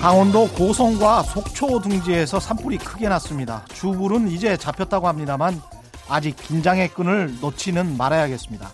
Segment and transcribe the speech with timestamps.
[0.00, 3.66] 강원도 고성과 속초 등지에서 산불이 크게 났습니다.
[3.74, 5.60] 주불은 이제 잡혔다고 합니다만
[6.08, 8.72] 아직 긴장의 끈을 놓지는 말아야겠습니다.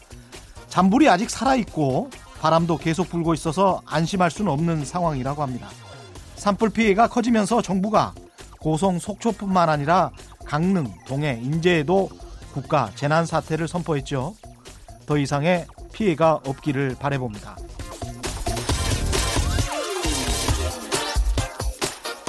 [0.69, 2.11] 잔불이 아직 살아있고
[2.41, 5.69] 바람도 계속 불고 있어서 안심할 수는 없는 상황이라고 합니다.
[6.47, 8.15] 산불 피해가 커지면서 정부가
[8.61, 10.13] 고성 속초뿐만 아니라
[10.45, 12.09] 강릉, 동해, 인제에도
[12.53, 14.37] 국가 재난 사태를 선포했죠.
[15.07, 17.57] 더 이상의 피해가 없기를 바래봅니다.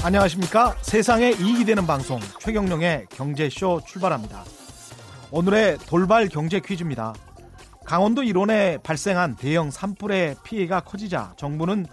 [0.01, 0.75] 안녕하십니까?
[0.81, 4.45] 세상에 이익이 되는 방송 최경령의 경제쇼 출발합니다.
[5.29, 7.13] 오늘의 돌발 경제 퀴즈입니다.
[7.85, 11.85] 강원도 일원에 발생한 대형 산불의 피해가 커지자 정부는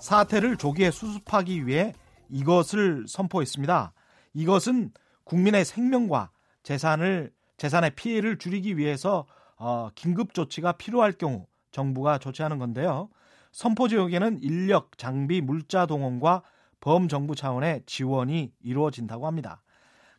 [0.00, 1.92] 사태를 조기에 수습하기 위해
[2.28, 3.92] 이것을 선포했습니다.
[4.34, 4.92] 이것은
[5.24, 6.30] 국민의 생명과
[6.62, 13.10] 재산을 재산의 피해를 줄이기 위해서 어, 긴급 조치가 필요할 경우 정부가 조치하는 건데요.
[13.52, 16.42] 선포 지역에는 인력, 장비, 물자 동원과
[16.80, 19.62] 범정부 차원의 지원이 이루어진다고 합니다.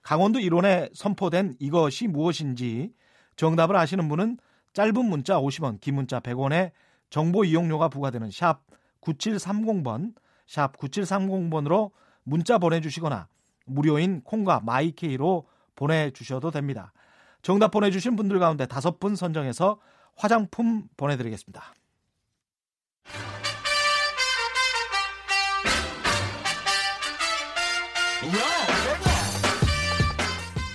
[0.03, 2.93] 강원도 일원에 선포된 이것이 무엇인지
[3.35, 4.37] 정답을 아시는 분은
[4.73, 6.71] 짧은 문자 50원, 긴 문자 100원에
[7.09, 8.61] 정보 이용료가 부과되는 샵
[9.01, 10.13] 9730번,
[10.47, 11.91] 샵 9730번으로
[12.23, 13.27] 문자 보내주시거나
[13.65, 16.93] 무료인 콩과 마이케이로 보내주셔도 됩니다.
[17.41, 19.79] 정답 보내주신 분들 가운데 다섯 분 선정해서
[20.15, 21.73] 화장품 보내드리겠습니다.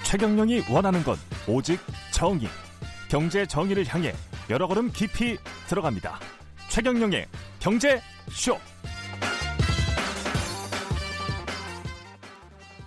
[0.05, 1.17] 최경영이 원하는 건
[1.49, 1.81] 오직
[2.13, 2.49] 정의.
[3.09, 4.13] 경제 정의를 향해
[4.51, 5.37] 여러 걸음 깊이
[5.69, 6.19] 들어갑니다.
[6.69, 7.27] 최경영의
[7.67, 8.01] 경제
[8.31, 8.57] 쇼.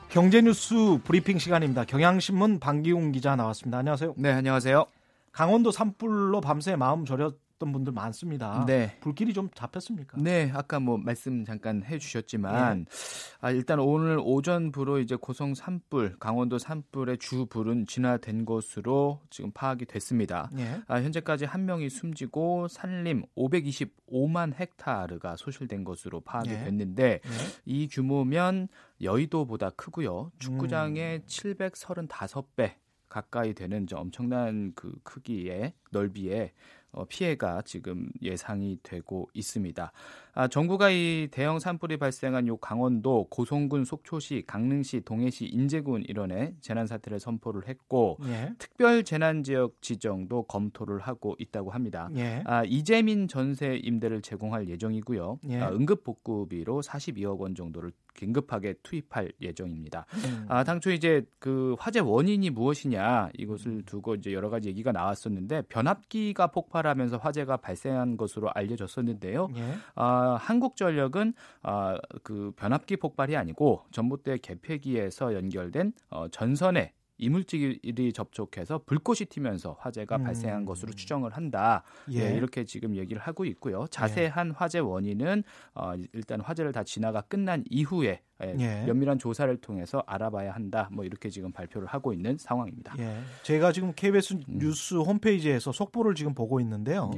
[0.07, 1.83] 경제 뉴스 브리핑 시간입니다.
[1.83, 3.79] 경향신문 방기웅 기자 나왔습니다.
[3.79, 4.13] 안녕하세요.
[4.15, 4.85] 네, 안녕하세요.
[5.33, 8.63] 강원도 산불로 밤새 마음 졸였 던 분들 많습니다.
[8.65, 8.97] 네.
[9.01, 10.17] 불길이 좀 잡혔습니까?
[10.19, 13.37] 네, 아까 뭐 말씀 잠깐 해주셨지만 네.
[13.41, 19.85] 아, 일단 오늘 오전부로 이제 고성 산불, 강원도 산불의 주 불은 진화된 것으로 지금 파악이
[19.85, 20.49] 됐습니다.
[20.53, 20.81] 네.
[20.87, 26.63] 아, 현재까지 한 명이 숨지고 산림 525만 헥타르가 소실된 것으로 파악이 네.
[26.63, 27.29] 됐는데 네.
[27.65, 28.69] 이 규모면
[29.01, 30.31] 여의도보다 크고요.
[30.39, 31.23] 축구장의 음.
[31.27, 32.75] 735배
[33.09, 36.78] 가까이 되는 엄청난 그 크기의 넓이에 어,
[37.09, 39.91] 피해가 지금 예상이 되고 있습니다.
[40.33, 46.87] 아, 정부가 이 대형 산불이 발생한 요 강원도 고성군 속초시, 강릉시, 동해시, 인제군 일원에 재난
[46.87, 48.53] 사태를 선포를 했고 예.
[48.57, 52.09] 특별 재난 지역 지정도 검토를 하고 있다고 합니다.
[52.15, 52.43] 예.
[52.45, 55.39] 아, 이재민 전세 임대를 제공할 예정이고요.
[55.49, 55.61] 예.
[55.61, 60.05] 아, 응급 복구비로 42억 원 정도를 긴급하게 투입할 예정입니다.
[60.25, 60.45] 음.
[60.49, 66.47] 아, 당초 이제 그 화재 원인이 무엇이냐 이것을 두고 이제 여러 가지 얘기가 나왔었는데 변압기가
[66.47, 69.47] 폭발하면서 화재가 발생한 것으로 알려졌었는데요.
[69.55, 69.75] 예.
[70.19, 79.25] 아, 한국전력은 아, 그 변압기 폭발이 아니고 전봇대 개폐기에서 연결된 어, 전선에 이물질이 접촉해서 불꽃이
[79.29, 80.23] 튀면서 화재가 음.
[80.23, 81.83] 발생한 것으로 추정을 한다.
[82.11, 82.29] 예.
[82.29, 83.85] 네, 이렇게 지금 얘기를 하고 있고요.
[83.91, 84.53] 자세한 예.
[84.55, 85.43] 화재 원인은
[85.75, 88.85] 어, 일단 화재를 다 진화가 끝난 이후에 예, 예.
[88.85, 90.87] 면밀한 조사를 통해서 알아봐야 한다.
[90.93, 92.95] 뭐 이렇게 지금 발표를 하고 있는 상황입니다.
[92.99, 93.19] 예.
[93.43, 94.43] 제가 지금 KBS 음.
[94.47, 97.11] 뉴스 홈페이지에서 속보를 지금 보고 있는데요.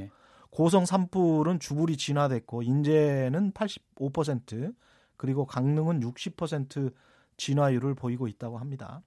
[0.52, 0.56] 예.
[0.56, 4.74] 고성 산불은 주불이 진화됐고 인제는 85%
[5.16, 6.92] 그리고 강릉은 60%
[7.36, 9.02] 진화율을 보이고 있다고 합니다.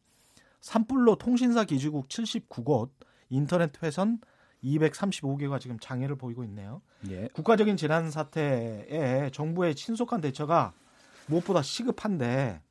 [0.61, 2.89] 산불로 통신사 기지국 79곳,
[3.29, 4.19] 인터넷 회선
[4.63, 6.81] 235개가 지금 장애를 보이고 있네요.
[7.09, 7.27] 예.
[7.27, 10.73] 국가적인 재난 사태에 정부의 신속한 대처가
[11.27, 12.61] 무엇보다 시급한데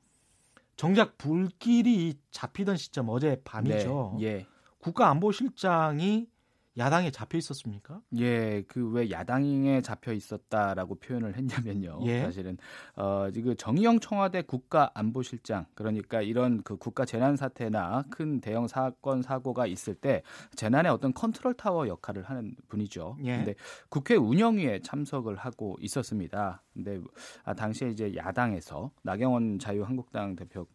[0.76, 4.16] 정작 불길이 잡히던 시점 어제 밤이죠.
[4.18, 4.24] 네.
[4.24, 4.46] 예.
[4.78, 6.26] 국가안보실장이
[6.76, 8.00] 야당에 잡혀 있었습니까?
[8.18, 12.00] 예, 그 왜 야당에 잡혀 있었다라고 표현을 했냐면요.
[12.04, 12.20] 예.
[12.22, 12.56] 사실은
[12.96, 19.66] 어 지금 정의영 청와대 국가안보실장 그러니까 이런 그 국가 재난 사태나 큰 대형 사건 사고가
[19.66, 20.22] 있을 때
[20.54, 23.16] 재난의 어떤 컨트롤 타워 역할을 하는 분이죠.
[23.24, 23.36] 예.
[23.38, 23.54] 근데
[23.88, 26.62] 국회 운영위에 참석을 하고 있었습니다.
[26.72, 27.00] 근데
[27.44, 30.66] 아, 당시에 이제 야당에서 나경원 자유한국당 대표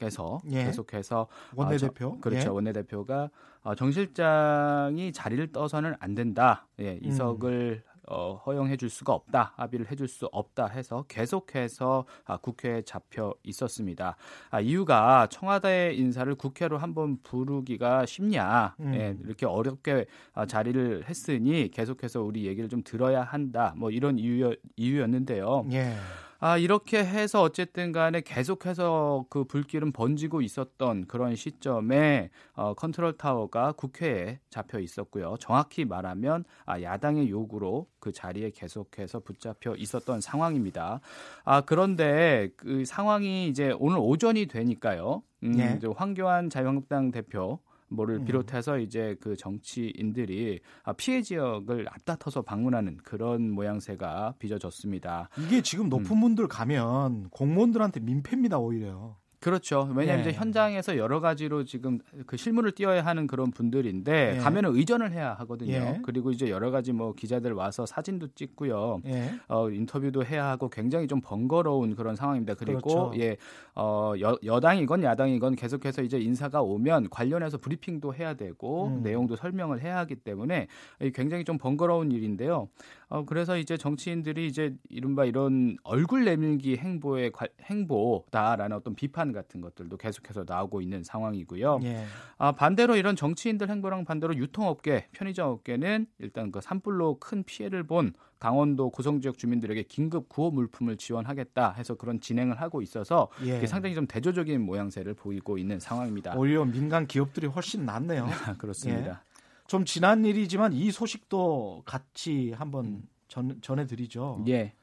[0.00, 0.64] 께서 예.
[0.64, 2.48] 계속해서 원내대표 어, 저, 그렇죠 예.
[2.48, 3.30] 원내대표가
[3.62, 7.90] 어, 정 실장이 자리를 떠서는 안 된다 예, 이석을 음.
[8.08, 14.16] 어, 허용해 줄 수가 없다 합의를 해줄 수 없다 해서 계속해서 아, 국회에 잡혀 있었습니다.
[14.50, 18.94] 아, 이유가 청와대 인사를 국회로 한번 부르기가 쉽냐 음.
[18.94, 24.56] 예, 이렇게 어렵게 아, 자리를 했으니 계속해서 우리 얘기를 좀 들어야 한다 뭐 이런 이유,
[24.76, 25.66] 이유였는데요.
[25.72, 25.94] 예.
[26.42, 33.72] 아, 이렇게 해서 어쨌든 간에 계속해서 그 불길은 번지고 있었던 그런 시점에 어, 컨트롤 타워가
[33.72, 35.34] 국회에 잡혀 있었고요.
[35.38, 41.00] 정확히 말하면 아, 야당의 요구로 그 자리에 계속해서 붙잡혀 있었던 상황입니다.
[41.44, 45.22] 아, 그런데 그 상황이 이제 오늘 오전이 되니까요.
[45.42, 45.74] 음, 네.
[45.76, 47.58] 이제 황교안 자유한국당 대표
[47.90, 48.24] 뭐를 음.
[48.24, 55.28] 비롯해서 이제 그 정치인들이 아, 피해 지역을 앞다퉈서 방문하는 그런 모양새가 빚어졌습니다.
[55.38, 56.20] 이게 지금 높은 음.
[56.20, 59.16] 분들 가면 공무원들한테 민폐입니다 오히려.
[59.40, 59.90] 그렇죠.
[59.94, 60.30] 왜냐하면 네.
[60.30, 64.38] 이제 현장에서 여러 가지로 지금 그 실무를 띄어야 하는 그런 분들인데 네.
[64.38, 65.72] 가면은 의전을 해야 하거든요.
[65.72, 66.00] 예.
[66.02, 69.00] 그리고 이제 여러 가지 뭐 기자들 와서 사진도 찍고요.
[69.06, 69.32] 예.
[69.48, 72.52] 어, 인터뷰도 해야 하고 굉장히 좀 번거로운 그런 상황입니다.
[72.54, 73.12] 그리고 그렇죠.
[73.18, 73.38] 예,
[73.74, 79.02] 어, 여, 여당이건 야당이건 계속해서 이제 인사가 오면 관련해서 브리핑도 해야 되고 음.
[79.02, 80.66] 내용도 설명을 해야 하기 때문에
[81.14, 82.68] 굉장히 좀 번거로운 일인데요.
[83.10, 89.96] 어, 그래서 이제 정치인들이 이제 이른바 이런 얼굴 내밀기 행보의 행보다라는 어떤 비판 같은 것들도
[89.96, 91.80] 계속해서 나오고 있는 상황이고요.
[91.82, 92.04] 예.
[92.38, 98.12] 아, 반대로 이런 정치인들 행보랑 반대로 유통업계, 편의점 업계는 일단 그 산불로 큰 피해를 본
[98.38, 103.66] 강원도 고성 지역 주민들에게 긴급 구호 물품을 지원하겠다 해서 그런 진행을 하고 있어서 예.
[103.66, 106.34] 상당히 좀 대조적인 모양새를 보이고 있는 상황입니다.
[106.36, 108.28] 오히려 민간 기업들이 훨씬 낫네요.
[108.58, 109.10] 그렇습니다.
[109.10, 109.29] 예.
[109.70, 113.02] 좀 지난 일이지만 이 소식도 같이 한번 음.
[113.28, 114.44] 전, 전해드리죠.
[114.48, 114.74] 예.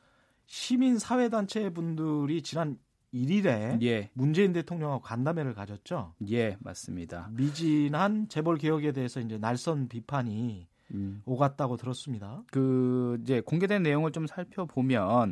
[0.46, 2.80] 시민 사회 단체 분들이 지난
[3.14, 4.10] 1일에 예.
[4.14, 6.14] 문재인 대통령하고 간담회를 가졌죠.
[6.30, 7.30] 예, 맞습니다.
[7.34, 11.22] 미진한 재벌 개혁에 대해서 이제 날선 비판이 음.
[11.26, 12.44] 오갔다고 들었습니다.
[12.50, 15.26] 그 이제 공개된 내용을 좀 살펴보면 아,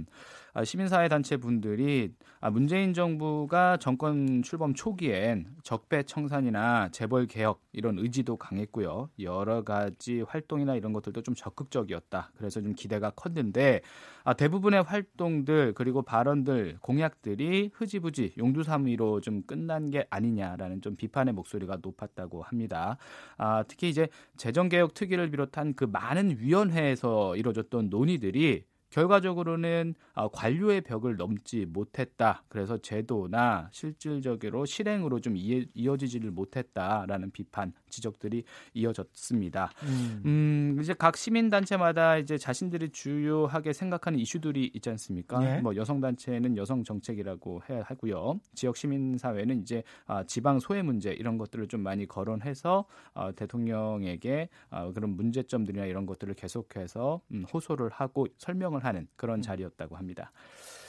[0.63, 8.38] 시민사회 단체 분들이 아, 문재인 정부가 정권 출범 초기엔 적폐 청산이나 재벌 개혁 이런 의지도
[8.38, 9.10] 강했고요.
[9.19, 12.31] 여러 가지 활동이나 이런 것들도 좀 적극적이었다.
[12.38, 13.81] 그래서 좀 기대가 컸는데
[14.24, 21.80] 아, 대부분의 활동들 그리고 발언들 공약들이 흐지부지 용두사미로 좀 끝난 게 아니냐라는 좀 비판의 목소리가
[21.81, 22.98] 높았다고 합니다.
[23.38, 28.63] 아, 특히 이제 재정개혁 특위를 비롯한 그 많은 위원회에서 이루어졌던 논의들이
[28.95, 32.44] 결과적으로는 어, 관료의 벽을 넘지 못했다.
[32.47, 39.69] 그래서 제도나 실질적으로 실행으로 좀 이어지지를 못했다라는 비판 지적들이 이어졌습니다.
[39.83, 40.21] 음.
[40.25, 45.39] 음 이제 각 시민 단체마다 이제 자신들이 주요하게 생각하는 이슈들이 있지 않습니까?
[45.39, 45.59] 네.
[45.59, 48.39] 뭐 여성 단체는 여성 정책이라고 해야 하고요.
[48.53, 54.48] 지역 시민 사회는 이제 아, 지방 소외 문제 이런 것들을 좀 많이 거론해서 어, 대통령에게
[54.69, 59.42] 어, 그런 문제점들이나 이런 것들을 계속해서 음, 호소를 하고 설명을 하는 그런 음.
[59.42, 60.32] 자리였다고 합니다.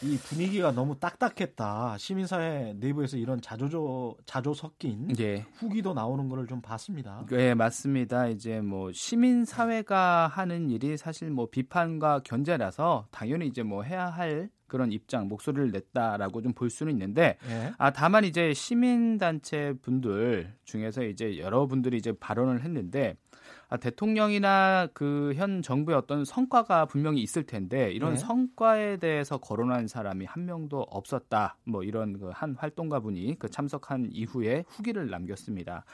[0.03, 1.97] 이 분위기가 너무 딱딱했다.
[1.99, 5.47] 시민사회 내부에서 이런 자조조 자조 섞인 예.
[5.55, 7.25] 후기도 나오는 거를 좀 봤습니다.
[7.31, 8.29] 네, 맞습니다.
[8.29, 14.93] 이제 뭐 시민사회가 하는 일이 사실 뭐 비판과 견제라서 당연히 이제 뭐 해야 할 그런
[14.93, 17.73] 입장 목소리를 냈다라고 좀 볼 수는 있는데 예.
[17.79, 23.37] 아 다만 이제 시민 단체 분들 중에서 이제 여러분들이 이제 발언을 했는데 아,
[23.81, 28.17] 대통령이나 그 현 정부의 어떤 성과가 분명히 있을 텐데 이런 네.
[28.17, 31.57] 성과에 대해서 거론한 사람이 한 명도 없었다.
[31.65, 35.85] 뭐 이런 그 한 활동가 분이 그 참석한 이후에 후기를 남겼습니다.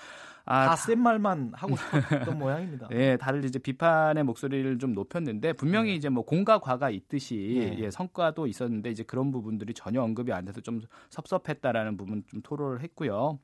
[0.45, 2.89] 아, 다센 말만 하고 싶었던 모양입니다.
[2.89, 5.97] 네, 다들 이제 비판의 목소리를 좀 높였는데 분명히 네.
[5.97, 7.85] 이제 뭐 공과 과가 있듯이 네.
[7.85, 10.81] 예, 성과도 있었는데 이제 그런 부분들이 전혀 언급이 안 돼서 좀
[11.11, 13.39] 섭섭했다라는 부분 좀 토로를 했고요.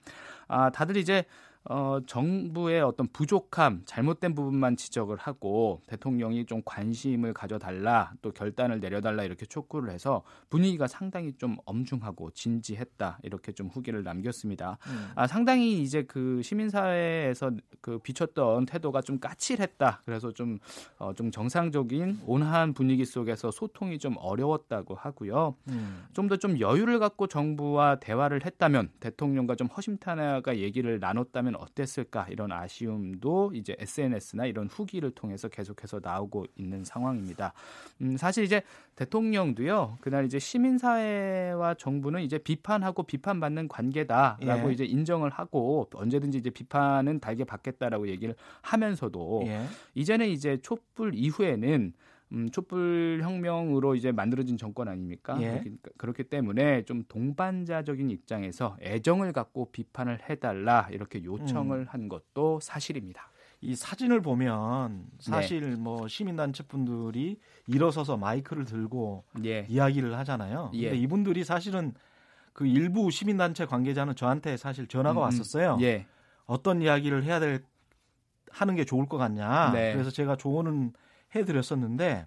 [0.48, 1.24] 아, 다들 이제
[1.64, 9.24] 어, 정부의 어떤 부족함, 잘못된 부분만 지적을 하고 대통령이 좀 관심을 가져달라, 또 결단을 내려달라
[9.24, 14.78] 이렇게 촉구를 해서 분위기가 상당히 좀 엄중하고 진지했다 이렇게 좀 후기를 남겼습니다.
[14.86, 15.10] 음.
[15.14, 20.02] 아, 상당히 이제 그 시민사회에서 그 비쳤던 태도가 좀 까칠했다.
[20.04, 20.58] 그래서 좀,
[20.98, 25.54] 어, 좀 정상적인 온화한 분위기 속에서 소통이 좀 어려웠다고 하고요.
[25.68, 26.04] 음.
[26.12, 33.52] 좀더 좀 여유를 갖고 정부와 대화를 했다면 대통령과 좀 허심탄회가 얘기를 나눴다면 어땠을까 이런 아쉬움도
[33.54, 37.52] 이제 SNS나 이런 후기를 통해서 계속해서 나오고 있는 상황입니다.
[38.00, 38.62] 음, 사실 이제
[38.96, 44.72] 대통령도요 그날 이제 시민사회와 정부는 이제 비판하고 비판받는 관계다라고 예.
[44.72, 49.64] 이제 인정을 하고 언제든지 이제 비판은 달게 받겠다라고 얘기를 하면서도 예.
[49.94, 51.92] 이제는 이제 촛불 이후에는
[52.32, 55.36] 음, 촛불 혁명으로 이제 만들어진 정권 아닙니까?
[55.40, 55.60] 예.
[55.60, 61.86] 그러니까 그렇기 때문에 좀 동반자적인 입장에서 애정을 갖고 비판을 해달라 이렇게 요청을 음.
[61.88, 63.30] 한 것도 사실입니다.
[63.60, 65.76] 이 사진을 보면 사실 네.
[65.76, 69.66] 뭐 시민단체 분들이 일어서서 마이크를 들고 예.
[69.68, 70.70] 이야기를 하잖아요.
[70.74, 70.90] 예.
[70.90, 71.94] 근데 이분들이 사실은
[72.52, 75.22] 그 일부 시민단체 관계자는 저한테 사실 전화가 음, 음.
[75.22, 75.78] 왔었어요.
[75.80, 76.06] 예.
[76.46, 77.62] 어떤 이야기를 해야 될
[78.50, 79.72] 하는 게 좋을 것 같냐.
[79.72, 79.92] 네.
[79.92, 80.92] 그래서 제가 조언은
[81.34, 82.26] 해드렸었는데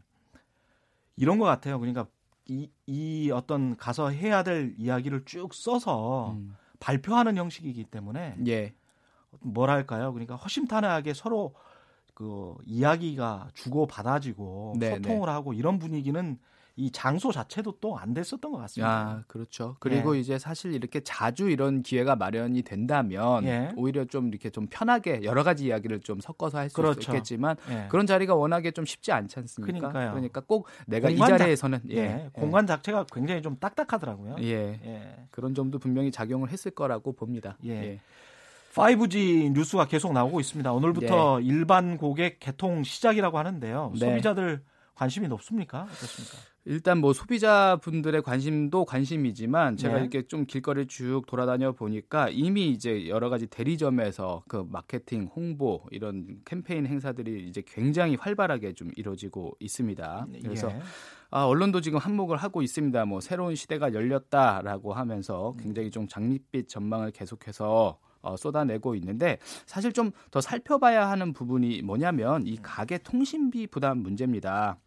[1.16, 1.80] 이런 것 같아요.
[1.80, 2.08] 그러니까
[2.46, 6.56] 이, 이 어떤 가서 해야 될 이야기를 쭉 써서 음.
[6.80, 8.74] 발표하는 형식이기 때문에 예.
[9.40, 10.12] 뭐랄까요?
[10.12, 11.54] 그러니까 허심탄회하게 서로
[12.14, 15.32] 그 이야기가 주고 받아지고 네, 소통을 네.
[15.32, 16.38] 하고 이런 분위기는
[16.76, 18.90] 이 장소 자체도 또 안 됐었던 것 같습니다.
[18.90, 19.76] 아, 그렇죠.
[19.80, 20.20] 그리고 예.
[20.20, 23.72] 이제 사실 이렇게 자주 이런 기회가 마련이 된다면 예.
[23.76, 27.12] 오히려 좀 이렇게 좀 편하게 여러 가지 이야기를 좀 섞어서 할수 그렇죠.
[27.12, 27.88] 있겠지만 예.
[27.90, 29.80] 그런 자리가 워낙에 좀 쉽지 않지 않습니까?
[29.80, 30.12] 그러니까요.
[30.12, 31.98] 그러니까 꼭 내가 이 자리에서는 자, 예.
[31.98, 32.30] 예.
[32.34, 34.38] 공간 자체가 굉장히 좀 딱딱하더라고요.
[34.40, 34.80] 예.
[34.84, 35.26] 예.
[35.30, 37.58] 그런 점도 분명히 작용을 했을 거라고 봅니다.
[37.66, 38.00] 예.
[38.74, 40.72] 5G 뉴스가 계속 나오고 있습니다.
[40.72, 41.46] 오늘부터 네.
[41.46, 43.92] 일반 고객 개통 시작이라고 하는데요.
[43.96, 44.00] 네.
[44.00, 44.64] 소비자들
[44.96, 45.82] 관심이 높습니까?
[45.84, 46.38] 어떻습니까?
[46.66, 50.02] 일단 뭐 소비자분들의 관심도 관심이지만 제가 네.
[50.02, 56.40] 이렇게 좀 길거리 쭉 돌아다녀 보니까 이미 이제 여러 가지 대리점에서 그 마케팅, 홍보 이런
[56.46, 60.28] 캠페인 행사들이 이제 굉장히 활발하게 좀 이루어지고 있습니다.
[60.44, 60.80] 그래서 예.
[61.32, 63.06] 아, 언론도 지금 한몫을 하고 있습니다.
[63.06, 70.12] 뭐 새로운 시대가 열렸다라고 하면서 굉장히 좀 장밋빛 전망을 계속해서 어, 쏟아내고 있는데 사실 좀
[70.32, 74.78] 더 살펴봐야 하는 부분이 뭐냐면 이 가계 통신비 부담 문제입니다.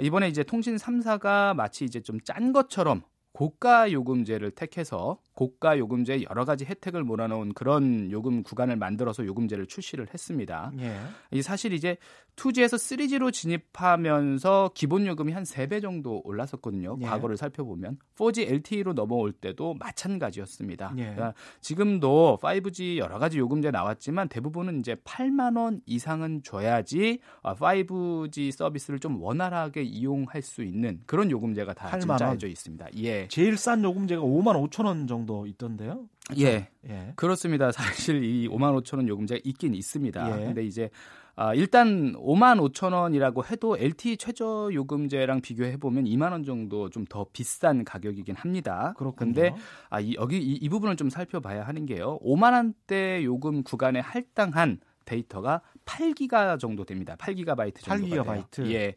[0.00, 3.02] 이번에 이제 통신 3사가 마치 이제 좀 짠 것처럼
[3.32, 10.08] 고가 요금제를 택해서 고가 요금제 여러 가지 혜택을 몰아넣은 그런 요금 구간을 만들어서 요금제를 출시를
[10.12, 10.72] 했습니다.
[10.80, 10.98] 예.
[11.30, 11.96] 이 사실 이제
[12.34, 16.96] 2G에서 3G로 진입하면서 기본 요금이 한 3배 정도 올랐었거든요.
[17.02, 17.06] 예.
[17.06, 20.94] 과거를 살펴보면 4G LTE로 넘어올 때도 마찬가지였습니다.
[20.96, 21.02] 예.
[21.02, 28.56] 그러니까 지금도 5G 여러 가지 요금제 나왔지만 대부분은 이제 8만 원 이상은 줘야지 5G 아,
[28.56, 32.88] 서비스를 좀 원활하게 이용할 수 있는 그런 요금제가 다 짜여져 있습니다.
[32.96, 33.28] 예.
[33.28, 36.08] 제일 싼 요금제가 5만 5천 원 정도 정도 있던데요.
[36.38, 36.68] 예.
[36.88, 37.12] 예.
[37.16, 37.70] 그렇습니다.
[37.70, 40.40] 사실 이 5만 5천 원 요금제가 있긴 있습니다.
[40.40, 40.44] 예.
[40.46, 40.88] 근데 이제
[41.36, 47.04] 아, 일단 5만 5천 원이라고 해도 LTE 최저 요금제랑 비교해 보면 2만 원 정도 좀
[47.08, 48.92] 더 비싼 가격이긴 합니다.
[49.16, 49.54] 그런데
[49.88, 52.18] 아, 이, 여기 이, 이 부분을 좀 살펴봐야 하는 게요.
[52.22, 57.16] 5만 원대 요금 구간에 할당한 데이터가 8기가 정도 됩니다.
[57.18, 58.70] 8기가바이트 정도 8기가바이트.
[58.72, 58.94] 예.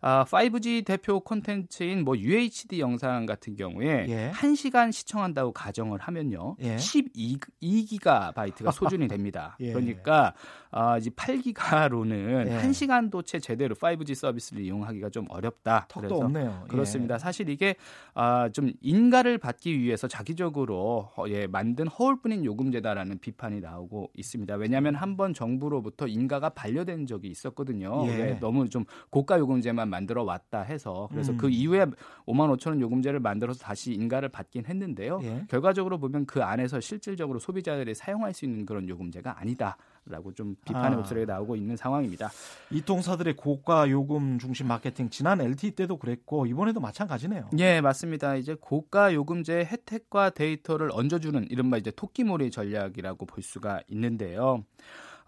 [0.00, 4.30] 아, 5G 대표 콘텐츠인 뭐 UHD 영상 같은 경우에 예.
[4.34, 6.56] 1시간 시청한다고 가정을 하면요.
[6.60, 6.76] 예.
[6.76, 9.56] 12기가바이트가 소준이 됩니다.
[9.60, 9.72] 예.
[9.72, 10.34] 그러니까
[10.70, 12.58] 아, 이제 8기가로는 예.
[12.68, 15.86] 1시간도 채 제대로 5G 서비스를 이용하기가 좀 어렵다.
[15.88, 16.62] 턱도 그래서 없네요.
[16.64, 16.68] 예.
[16.68, 17.18] 그렇습니다.
[17.18, 17.74] 사실 이게
[18.14, 24.54] 아, 좀 인가를 받기 위해서 자기적으로 예, 만든 허울뿐인 요금제다라는 비판이 나오고 있습니다.
[24.54, 28.06] 왜냐하면 한 번 정부로부터 인 인가가 반려된 적이 있었거든요.
[28.08, 28.38] 예.
[28.38, 31.38] 너무 좀 고가 요금제만 만들어 왔다 해서 그래서 음.
[31.38, 31.86] 그 이후에
[32.26, 35.20] 5만 5천 원 요금제를 만들어서 다시 인가를 받긴 했는데요.
[35.22, 35.46] 예.
[35.48, 39.78] 결과적으로 보면 그 안에서 실질적으로 소비자들이 사용할 수 있는 그런 요금제가 아니다.
[40.10, 40.96] 라고 좀 비판의 아.
[40.96, 42.30] 목소리가 나오고 있는 상황입니다.
[42.70, 47.50] 이통사들의 고가 요금 중심 마케팅 지난 LTE 때도 그랬고 이번에도 마찬가지네요.
[47.58, 48.36] 예, 맞습니다.
[48.36, 54.64] 이제 고가 요금제 혜택과 데이터를 얹어주는 이른바 이제 토끼몰이 전략이라고 볼 수가 있는데요.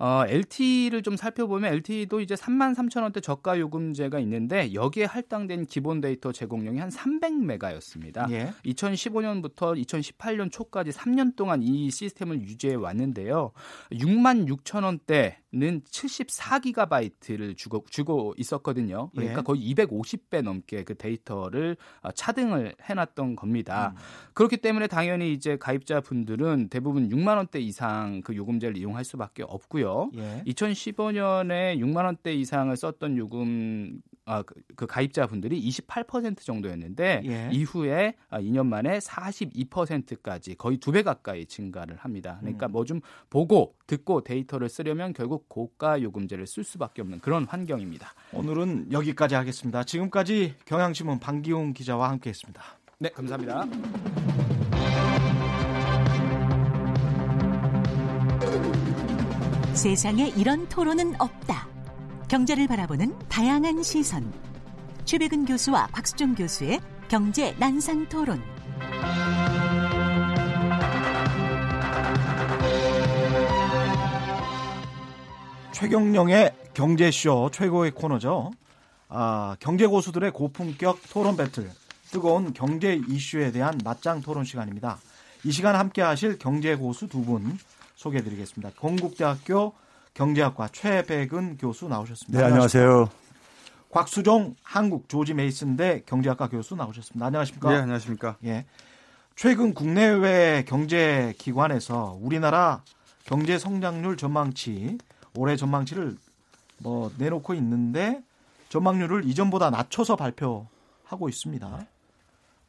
[0.00, 6.00] 어, LTE를 좀 살펴보면 LTE도 이제 3만 3천 원대 저가 요금제가 있는데 여기에 할당된 기본
[6.00, 8.30] 데이터 제공량이 한 300메가였습니다.
[8.30, 8.54] 예.
[8.64, 13.52] 2015년부터 2018년 초까지 3년 동안 이 시스템을 유지해 왔는데요.
[13.92, 19.10] 6만 6천 원대 는 74기가바이트를 주고, 주고 있었거든요.
[19.10, 19.42] 그러니까 예.
[19.42, 23.94] 거의 250배 넘게 그 데이터를 어, 차등을 해놨던 겁니다.
[23.96, 24.00] 음.
[24.34, 30.12] 그렇기 때문에 당연히 이제 가입자 분들은 대부분 6만 원대 이상 그 요금제를 이용할 수밖에 없고요.
[30.14, 30.44] 예.
[30.46, 34.00] 2015년에 6만 원대 이상을 썼던 요금
[34.30, 37.48] 아, 그, 그 가입자분들이 28% 정도였는데 예.
[37.52, 42.38] 이후에 2년 아, 만에 42%까지 거의 두 배 가까이 증가를 합니다.
[42.40, 42.72] 그러니까 음.
[42.72, 48.12] 뭐좀 보고 듣고 데이터를 쓰려면 결국 고가 요금제를 쓸 수밖에 없는 그런 환경입니다.
[48.32, 49.84] 오늘은 여기까지 하겠습니다.
[49.84, 52.62] 지금까지 경향신문 방기용 기자와 함께했습니다.
[52.98, 53.66] 네, 감사합니다.
[59.74, 61.69] 세상에 이런 토론은 없다.
[62.30, 64.32] 경제를 바라보는 다양한 시선.
[65.04, 68.40] 최백은 교수와 곽수종 교수의 경제 난상 토론.
[75.72, 78.52] 최경령의 경제쇼 최고의 코너죠.
[79.08, 81.70] 아, 경제 고수들의 고품격 토론 배틀.
[82.10, 84.98] 뜨거운 경제 이슈에 대한 맞짱 토론 시간입니다.
[85.44, 87.58] 이 시간 함께 하실 경제 고수 두 분
[87.96, 88.70] 소개해 드리겠습니다.
[88.78, 89.74] 건국대학교
[90.14, 92.38] 경제학과 최백은 교수 나오셨습니다.
[92.38, 93.08] 네, 안녕하세요.
[93.90, 97.26] 곽수종 한국 조지 메이슨대 경제학과 교수 나오셨습니다.
[97.26, 97.70] 안녕하십니까?
[97.70, 98.36] 네, 안녕하십니까?
[98.44, 98.66] 예.
[99.34, 102.82] 최근 국내외 경제 기관에서 우리나라
[103.24, 104.98] 경제 성장률 전망치
[105.36, 106.16] 올해 전망치를
[106.78, 108.22] 뭐 내놓고 있는데
[108.68, 111.86] 전망률을 이전보다 낮춰서 발표하고 있습니다.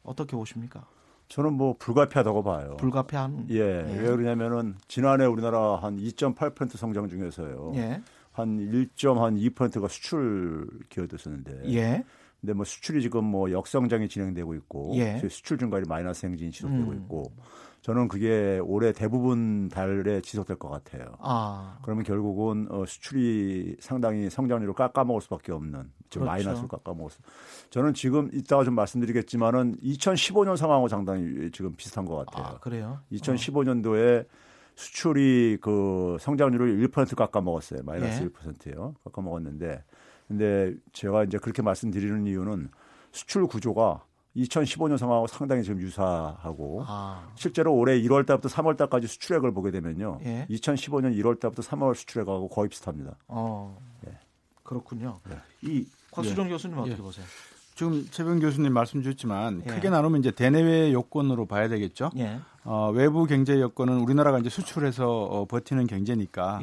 [0.02, 0.84] 어떻게 보십니까?
[1.32, 2.76] 저는 뭐 불가피하다고 봐요.
[2.76, 3.46] 불가피한.
[3.48, 3.56] 예.
[3.56, 3.98] 예.
[4.00, 7.72] 왜 그러냐면은 지난해 우리나라 한 2.8% 성장 중에서요.
[7.76, 8.02] 예.
[8.32, 11.72] 한 1.2%가 수출 기여됐었는데.
[11.72, 12.04] 예.
[12.38, 15.20] 근데 뭐 수출이 지금 뭐 역성장이 진행되고 있고 예.
[15.26, 16.96] 수출 증가율이 마이너스 행진이 지속되고 음.
[16.98, 17.32] 있고
[17.82, 21.16] 저는 그게 올해 대부분 달에 지속될 것 같아요.
[21.18, 21.78] 아.
[21.82, 26.44] 그러면 결국은 어, 수출이 상당히 성장률을 깎아먹을 수밖에 없는 지금 그렇죠.
[26.44, 27.18] 마이너스를 깎아먹을 수.
[27.70, 32.54] 저는 지금 이따가 좀 말씀드리겠지만은 2015년 상황하고 상당히 지금 비슷한 것 같아요.
[32.54, 33.00] 아, 그래요?
[33.12, 34.28] 2015년도에 어.
[34.76, 37.80] 수출이 그 성장률을 1% 깎아먹었어요.
[37.82, 38.28] 마이너스 예.
[38.28, 38.94] 1%요.
[39.04, 39.84] 깎아먹었는데
[40.28, 42.68] 근데 제가 이제 그렇게 말씀드리는 이유는
[43.10, 44.04] 수출 구조가
[44.36, 47.28] 2015년 상황하고 상당히 지금 유사하고 아.
[47.34, 50.20] 실제로 올해 1월 달부터 3월 달까지 수출액을 보게 되면요.
[50.24, 50.46] 예.
[50.50, 53.16] 2015년 1월 달부터 3월 수출액하고 거의 비슷합니다.
[53.28, 53.78] 어.
[54.06, 54.18] 예.
[54.62, 55.20] 그렇군요.
[55.28, 55.36] 네.
[55.62, 56.50] 이 곽수정 예.
[56.50, 56.96] 교수님 어떻게 예.
[56.96, 57.26] 보세요?
[57.74, 59.70] 지금 최병 교수님 말씀 주셨지만 예.
[59.70, 62.10] 크게 나누면 이제 대내외 요건으로 봐야 되겠죠.
[62.16, 62.38] 예.
[62.64, 66.60] 어, 외부 경제 여건은 우리나라가 이제 수출해서 어, 버티는 경제니까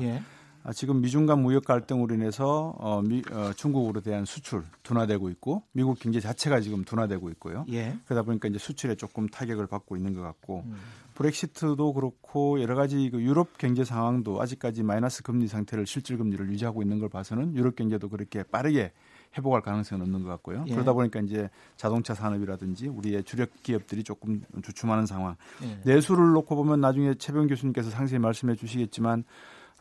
[0.73, 5.99] 지금 미중 간 무역 갈등으로 인해서 어, 미, 어, 중국으로 대한 수출 둔화되고 있고 미국
[5.99, 7.65] 경제 자체가 지금 둔화되고 있고요.
[7.71, 7.97] 예.
[8.05, 10.75] 그러다 보니까 이제 수출에 조금 타격을 받고 있는 것 같고 음.
[11.15, 16.81] 브렉시트도 그렇고 여러 가지 그 유럽 경제 상황도 아직까지 마이너스 금리 상태를 실질 금리를 유지하고
[16.81, 18.93] 있는 걸 봐서는 유럽 경제도 그렇게 빠르게
[19.37, 20.65] 회복할 가능성은 없는 것 같고요.
[20.67, 20.73] 예.
[20.73, 25.35] 그러다 보니까 이제 자동차 산업이라든지 우리의 주력 기업들이 조금 주춤하는 상황.
[25.63, 25.79] 예.
[25.83, 29.23] 내수를 놓고 보면 나중에 최병 교수님께서 상세히 말씀해 주시겠지만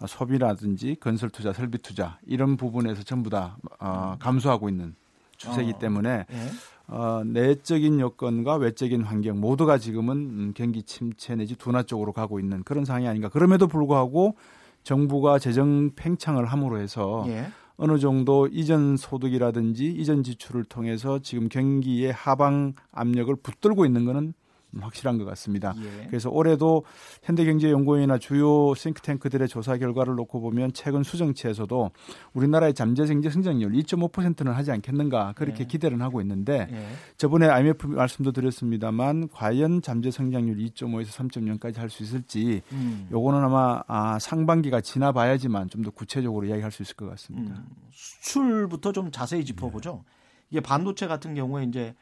[0.06, 4.94] 소비라든지 건설 투자, 설비 투자 이런 부분에서 전부 다 어, 감소하고 있는
[5.36, 5.78] 추세이기 어.
[5.78, 6.48] 때문에 예.
[6.88, 12.62] 어, 내적인 여건과 외적인 환경 모두가 지금은 음, 경기 침체 내지 둔화 쪽으로 가고 있는
[12.64, 13.28] 그런 상황이 아닌가.
[13.28, 14.36] 그럼에도 불구하고
[14.84, 17.46] 정부가 재정 팽창을 함으로 해서 예.
[17.76, 24.34] 어느 정도 이전 소득이라든지 이전 지출을 통해서 지금 경기의 하방 압력을 붙들고 있는 것은
[24.80, 25.74] 확실한 것 같습니다.
[25.78, 26.06] 예.
[26.08, 26.84] 그래서 올해도
[27.22, 31.90] 현대경제연구원이나 주요 싱크탱크들의 조사 결과를 놓고 보면 최근 수정치에서도
[32.34, 35.66] 우리나라의 잠재생제 성장률 2.5%는 하지 않겠는가 그렇게 예.
[35.66, 36.86] 기대를 하고 있는데 예.
[37.16, 43.08] 저번에 IMF 말씀도 드렸습니다만 과연 잠재 성장률 2.5에서 3.0까지 할 수 있을지 음.
[43.10, 47.54] 요거는 아마 아, 상반기가 지나봐야지만 좀 더 구체적으로 이야기할 수 있을 것 같습니다.
[47.54, 47.66] 음.
[47.92, 50.04] 수출부터 좀 자세히 짚어보죠.
[50.50, 51.94] 이게 반도체 같은 경우에 이제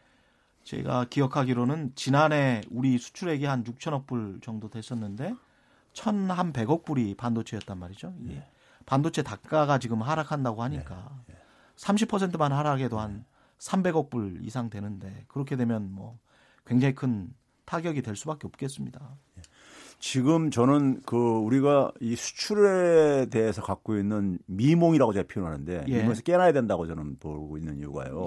[0.66, 5.33] 제가 기억하기로는 지난해 우리 수출액이 한 6천억 불 정도 됐었는데
[5.92, 8.12] 천한 100억 불이 반도체였단 말이죠.
[8.31, 8.44] 예.
[8.85, 11.35] 반도체 단가가 지금 하락한다고 하니까 예.
[11.35, 11.38] 예.
[11.76, 13.24] 30%만 하락해도 한
[13.59, 16.18] 300억 불 이상 되는데 그렇게 되면 뭐
[16.66, 17.33] 굉장히 큰
[17.64, 19.00] 타격이 될 수밖에 없겠습니다.
[19.38, 19.42] 예.
[20.00, 26.02] 지금 저는 그 우리가 이 수출에 대해서 갖고 있는 미몽이라고 제가 표현하는데 예.
[26.02, 28.26] 이것을 깨놔야 된다고 저는 보고 있는 이유가요.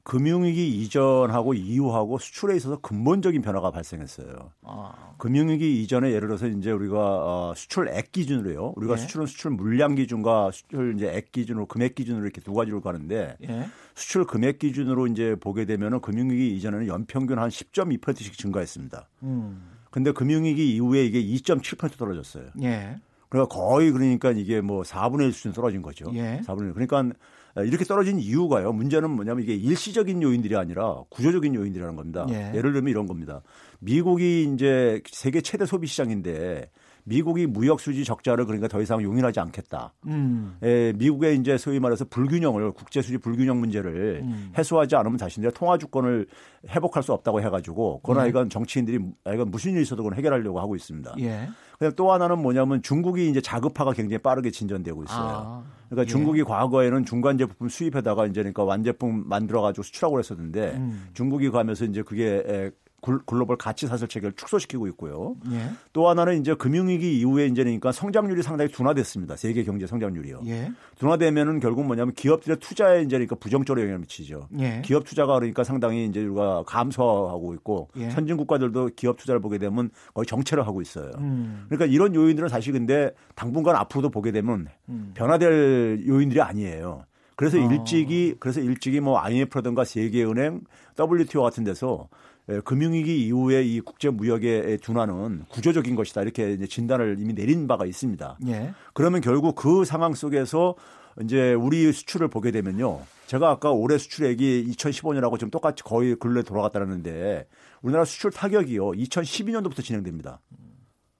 [0.00, 0.10] 예.
[0.10, 4.52] 금융위기 이전하고 이후하고 수출에 있어서 근본적인 변화가 발생했어요.
[4.62, 5.14] 아.
[5.18, 8.74] 금융위기 이전에 예를 들어서 이제 우리가 어, 수출액 기준으로요.
[8.76, 8.96] 우리가 예.
[8.96, 13.68] 수출은 수출 물량 기준과 수출 이제 액 기준으로 금액 기준으로 이렇게 두 가지로 가는데 예.
[13.94, 19.08] 수출 금액 기준으로 이제 보게 되면은 금융위기 이전에는 연평균 한 10.2%씩 증가했습니다.
[19.24, 19.80] 음.
[19.90, 22.46] 근데 금융위기 이후에 이게 2.7% 떨어졌어요.
[22.62, 22.98] 예.
[23.30, 26.10] 그러니까 거의 그러니까 이게 뭐 4분의 1 수준 떨어진 거죠.
[26.14, 26.40] 예.
[26.44, 26.74] 4분의 1.
[26.74, 27.16] 그러니까
[27.64, 28.72] 이렇게 떨어진 이유가요.
[28.72, 32.26] 문제는 뭐냐면 이게 일시적인 요인들이 아니라 구조적인 요인들이라는 겁니다.
[32.28, 32.52] 예.
[32.54, 33.42] 예를 들면 이런 겁니다.
[33.78, 36.70] 미국이 이제 세계 최대 소비 시장인데
[37.10, 39.92] 미국이 무역 수지 적자를 그러니까 더 이상 용인하지 않겠다.
[40.06, 40.56] 음.
[40.62, 44.52] 에, 미국의 이제 소위 말해서 불균형을 국제 수지 불균형 문제를 음.
[44.56, 46.26] 해소하지 않으면 자신들의 통화 주권을
[46.68, 48.28] 회복할 수 없다고 해가지고 그러나 예.
[48.28, 51.16] 이건 정치인들이 이건 무슨 일이 있어도 그건 해결하려고 하고 있습니다.
[51.18, 51.48] 예.
[51.78, 55.18] 그다음 또 하나는 뭐냐면 중국이 이제 자급화가 굉장히 빠르게 진전되고 있어요.
[55.18, 55.64] 아.
[55.88, 56.06] 그러니까 예.
[56.06, 61.08] 중국이 과거에는 중간 제품 수입에다가 이제 그러니까 완제품 만들어 가지고 수출하고 그랬었는데 음.
[61.14, 65.36] 중국이 가면서 이제 그게 글로벌 가치 사슬 체계를 축소시키고 있고요.
[65.52, 65.70] 예.
[65.92, 69.36] 또 하나는 이제 금융위기 이후에 이제니까 성장률이 상당히 둔화됐습니다.
[69.36, 70.42] 세계 경제 성장률이요.
[70.46, 70.70] 예.
[70.98, 74.48] 둔화되면은 결국 뭐냐면 기업들의 투자에 이제 그러니까 부정적으로 영향을 미치죠.
[74.58, 74.82] 예.
[74.84, 78.10] 기업 투자가 그러니까 상당히 이제 우리가 감소하고 있고 예.
[78.10, 81.10] 선진 국가들도 기업 투자를 보게 되면 거의 정체를 하고 있어요.
[81.18, 81.66] 음.
[81.68, 85.12] 그러니까 이런 요인들은 사실 근데 당분간 앞으로도 보게 되면 음.
[85.14, 87.04] 변화될 요인들이 아니에요.
[87.40, 87.60] 그래서 어.
[87.72, 90.60] 일찍이 그래서 일찍이 뭐 IMF라든가 세계은행,
[90.98, 92.29] WTO 같은 데서 예,
[92.64, 98.38] 금융위기 이후에 이 국제 무역의 둔화는 구조적인 것이다 이렇게 진단을 이미 내린 바가 있습니다.
[98.48, 98.72] 예.
[98.92, 100.74] 그러면 결국 그 상황 속에서
[101.22, 103.00] 이제 우리 수출을 보게 되면요.
[103.26, 107.46] 제가 아까 올해 수출액이 2015년하고 지금 똑같이 거의 근래 돌아갔다는데
[107.82, 108.90] 우리나라 수출 타격이요.
[108.90, 110.40] 2012년도부터 진행됩니다.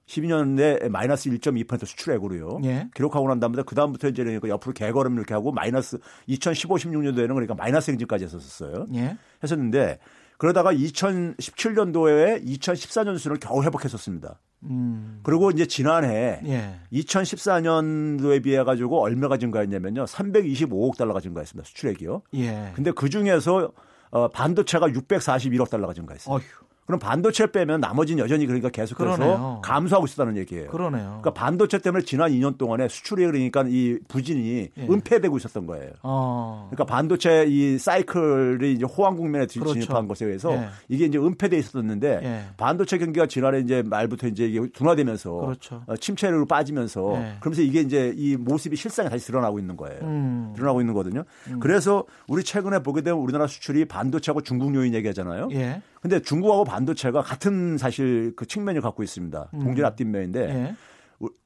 [0.07, 2.61] 12년에 마이너스 1.2% 수출액으로요.
[2.65, 2.89] 예.
[2.95, 7.55] 기록하고 난 다음에 그 다음부터 이제 그러니까 옆으로 개걸음 이렇게 하고 마이너스 2015, 16년도에는 그러니까
[7.55, 8.87] 마이너스 행진까지 했었어요.
[8.95, 9.17] 예.
[9.43, 10.01] 했었는데
[10.41, 14.41] 그러다가 2017년도에 2014년 수준을 겨우 회복했었습니다.
[14.63, 15.21] 음.
[15.23, 16.81] 그리고 이제 지난해 예.
[16.95, 20.07] 2014년도에 비해 가지고 얼마가 증가했냐면요.
[20.07, 21.69] 325억 달러가 증가했습니다.
[21.69, 22.23] 수출액이요.
[22.37, 22.73] 예.
[22.75, 23.71] 근데 그 중에서
[24.09, 26.37] 어, 반도체가 641억 달러가 증가했어요.
[26.37, 26.43] 어휴.
[26.91, 29.61] 그럼 반도체 빼면 나머지는 여전히 그러니까 계속해서 그러네요.
[29.63, 30.71] 감소하고 있다는 얘기예요.
[30.71, 31.21] 그러네요.
[31.21, 34.83] 그러니까 반도체 때문에 지난 2년 동안에 수출이 그러니까 이 부진이 예.
[34.83, 35.93] 은폐되고 있었던 거예요.
[36.03, 36.67] 어.
[36.71, 39.75] 그러니까 반도체 이 사이클이 이제 호황 국면에 그렇죠.
[39.75, 40.69] 진입한 것에 의해서 예.
[40.89, 42.45] 이게 이제 은폐돼 있었는데 예.
[42.57, 45.83] 반도체 경기가 지난해 이제 말부터 이제 이게 둔화되면서 그렇죠.
[45.87, 47.37] 어, 침체로 빠지면서 예.
[47.39, 50.01] 그러면서 이게 이제 이 모습이 실상에 다시 드러나고 있는 거예요.
[50.03, 50.53] 음.
[50.57, 51.23] 드러나고 있는 거거든요.
[51.51, 51.61] 음.
[51.61, 55.51] 그래서 우리 최근에 보게 되면 우리나라 수출이 반도체하고 중국 요인 얘기하잖아요.
[56.01, 56.09] 예.
[56.09, 59.51] 근데 중국하고 반도체가 같은 사실 그 측면을 갖고 있습니다.
[59.55, 59.61] 음.
[59.61, 60.75] 동전 앞뒷면인데 예.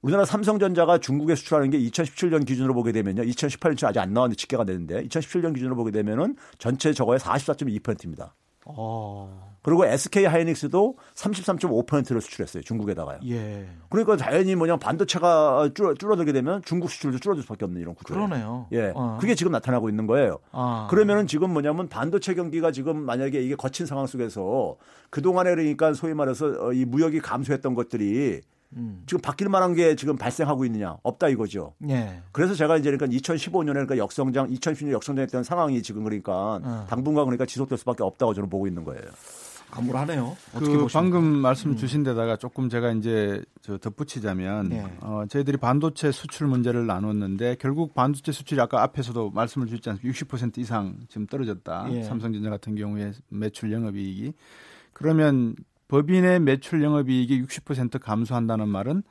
[0.03, 3.23] 우리나라 삼성전자가 중국에 수출하는 게 2017년 기준으로 보게 되면요.
[3.23, 8.35] 2018년 아직 안 나왔는데 집계가 되는데 2017년 기준으로 보게 되면은 전체 저거의 44.2%입니다.
[8.67, 9.54] 어.
[9.65, 12.63] 그리고 SK 하이닉스도 33.5%를 수출했어요.
[12.63, 13.21] 중국에다가요.
[13.31, 13.67] 예.
[13.89, 18.27] 그러니까 자연히 뭐냐 반도체가 줄어, 줄어들게 되면 중국 수출도 줄어들 수밖에 없는 이런 구조예요.
[18.27, 18.67] 그러네요.
[18.73, 18.93] 예.
[18.95, 19.17] 어.
[19.19, 20.39] 그게 지금 나타나고 있는 거예요.
[20.53, 20.87] 아.
[20.91, 24.77] 그러면은 지금 뭐냐면 반도체 경기가 지금 만약에 이게 거친 상황 속에서
[25.09, 28.43] 그동안에 그러니까 소위 말해서 어, 이 무역이 감소했던 것들이
[28.77, 29.03] 음.
[29.07, 31.73] 지금 바뀔 만한 게 지금 발생하고 있느냐 없다 이거죠.
[31.89, 32.21] 예.
[32.33, 36.87] 그래서 제가 이제 그러니까 2015년에 그러니까 역성장, 2016년 역성장했던 상황이 지금 그러니까 어.
[36.91, 39.01] 당분간 그러니까 지속될 수밖에 없다고 저는 보고 있는 거예요.
[39.77, 40.37] 암울하네요.
[40.55, 41.77] 그 방금 말씀 음.
[41.77, 44.85] 주신 데다가 조금 제가 이제 저 덧붙이자면 네.
[45.01, 50.19] 어, 저희들이 반도체 수출 문제를 나눴는데 결국 반도체 수출이 아까 앞에서도 말씀을 주셨지 않습니까?
[50.19, 51.89] 60% 이상 지금 떨어졌다.
[51.91, 52.03] 예.
[52.05, 54.33] 삼성전자 같은 경우에 매출 영업이익이
[54.93, 55.57] 그러면
[55.89, 59.03] 법인의 매출 영업이익이 60% 감소한다는 말은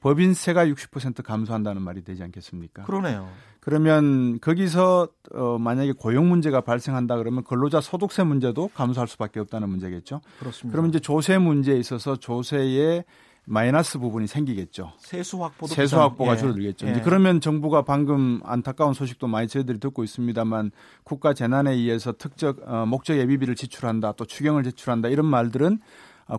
[0.00, 2.84] 법인세가 60% 감소한다는 말이 되지 않겠습니까?
[2.84, 3.28] 그러네요.
[3.66, 10.20] 그러면 거기서 어 만약에 고용 문제가 발생한다 그러면 근로자 소득세 문제도 감소할 수밖에 없다는 문제겠죠.
[10.38, 10.72] 그렇습니다.
[10.72, 13.02] 그러면 이제 조세 문제에 있어서 조세에
[13.44, 14.92] 마이너스 부분이 생기겠죠.
[14.98, 16.36] 세수 확보도 세수 확보가 예.
[16.36, 16.86] 줄어들겠죠.
[16.86, 16.92] 예.
[16.92, 20.70] 이제 그러면 정부가 방금 안타까운 소식도 많이 저희들이 듣고 있습니다만
[21.02, 25.78] 국가 재난에 의해서 특적 어, 목적 예비비를 지출한다, 또 추경을 지출한다 이런 말들은 아,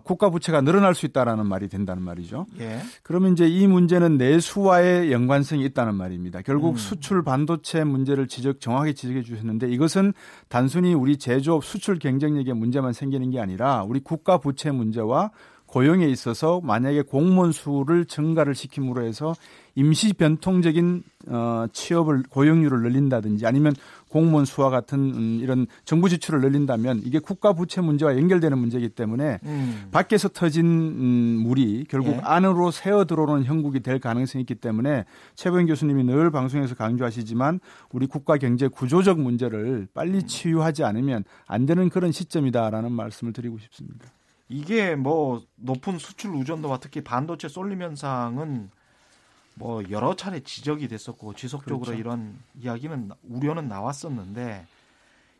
[0.04, 2.46] 국가 부채가 늘어날 수 있다라는 말이 된다는 말이죠.
[2.60, 2.80] 예.
[3.02, 6.42] 그러면 이제 이 문제는 내수와의 연관성이 있다는 말입니다.
[6.42, 6.76] 결국 음.
[6.76, 10.12] 수출 반도체 문제를 지적 정확히 지적해 주셨는데 이것은
[10.48, 15.30] 단순히 우리 제조업 수출 경쟁력의 문제만 생기는 게 아니라 우리 국가 부채 문제와
[15.68, 19.34] 고용에 있어서 만약에 공무원 수를 증가를 시킴으로 해서
[19.74, 23.74] 임시 변통적인 어 취업을 고용률을 늘린다든지 아니면
[24.08, 29.38] 공무원 수와 같은 음, 이런 정부 지출을 늘린다면 이게 국가 부채 문제와 연결되는 문제이기 때문에
[29.44, 29.88] 음.
[29.92, 32.20] 밖에서 터진 음, 물이 결국 예.
[32.22, 35.04] 안으로 새어 들어오는 형국이 될 가능성이 있기 때문에
[35.36, 37.60] 최보영 교수님이 늘 방송에서 강조하시지만
[37.92, 44.08] 우리 국가 경제 구조적 문제를 빨리 치유하지 않으면 안 되는 그런 시점이다라는 말씀을 드리고 싶습니다.
[44.48, 48.70] 이게 뭐 높은 수출 의존도와 특히 반도체 쏠림 현상은
[49.54, 51.98] 뭐 여러 차례 지적이 됐었고 지속적으로 그렇죠.
[51.98, 54.66] 이런 이야기는 우려는 나왔었는데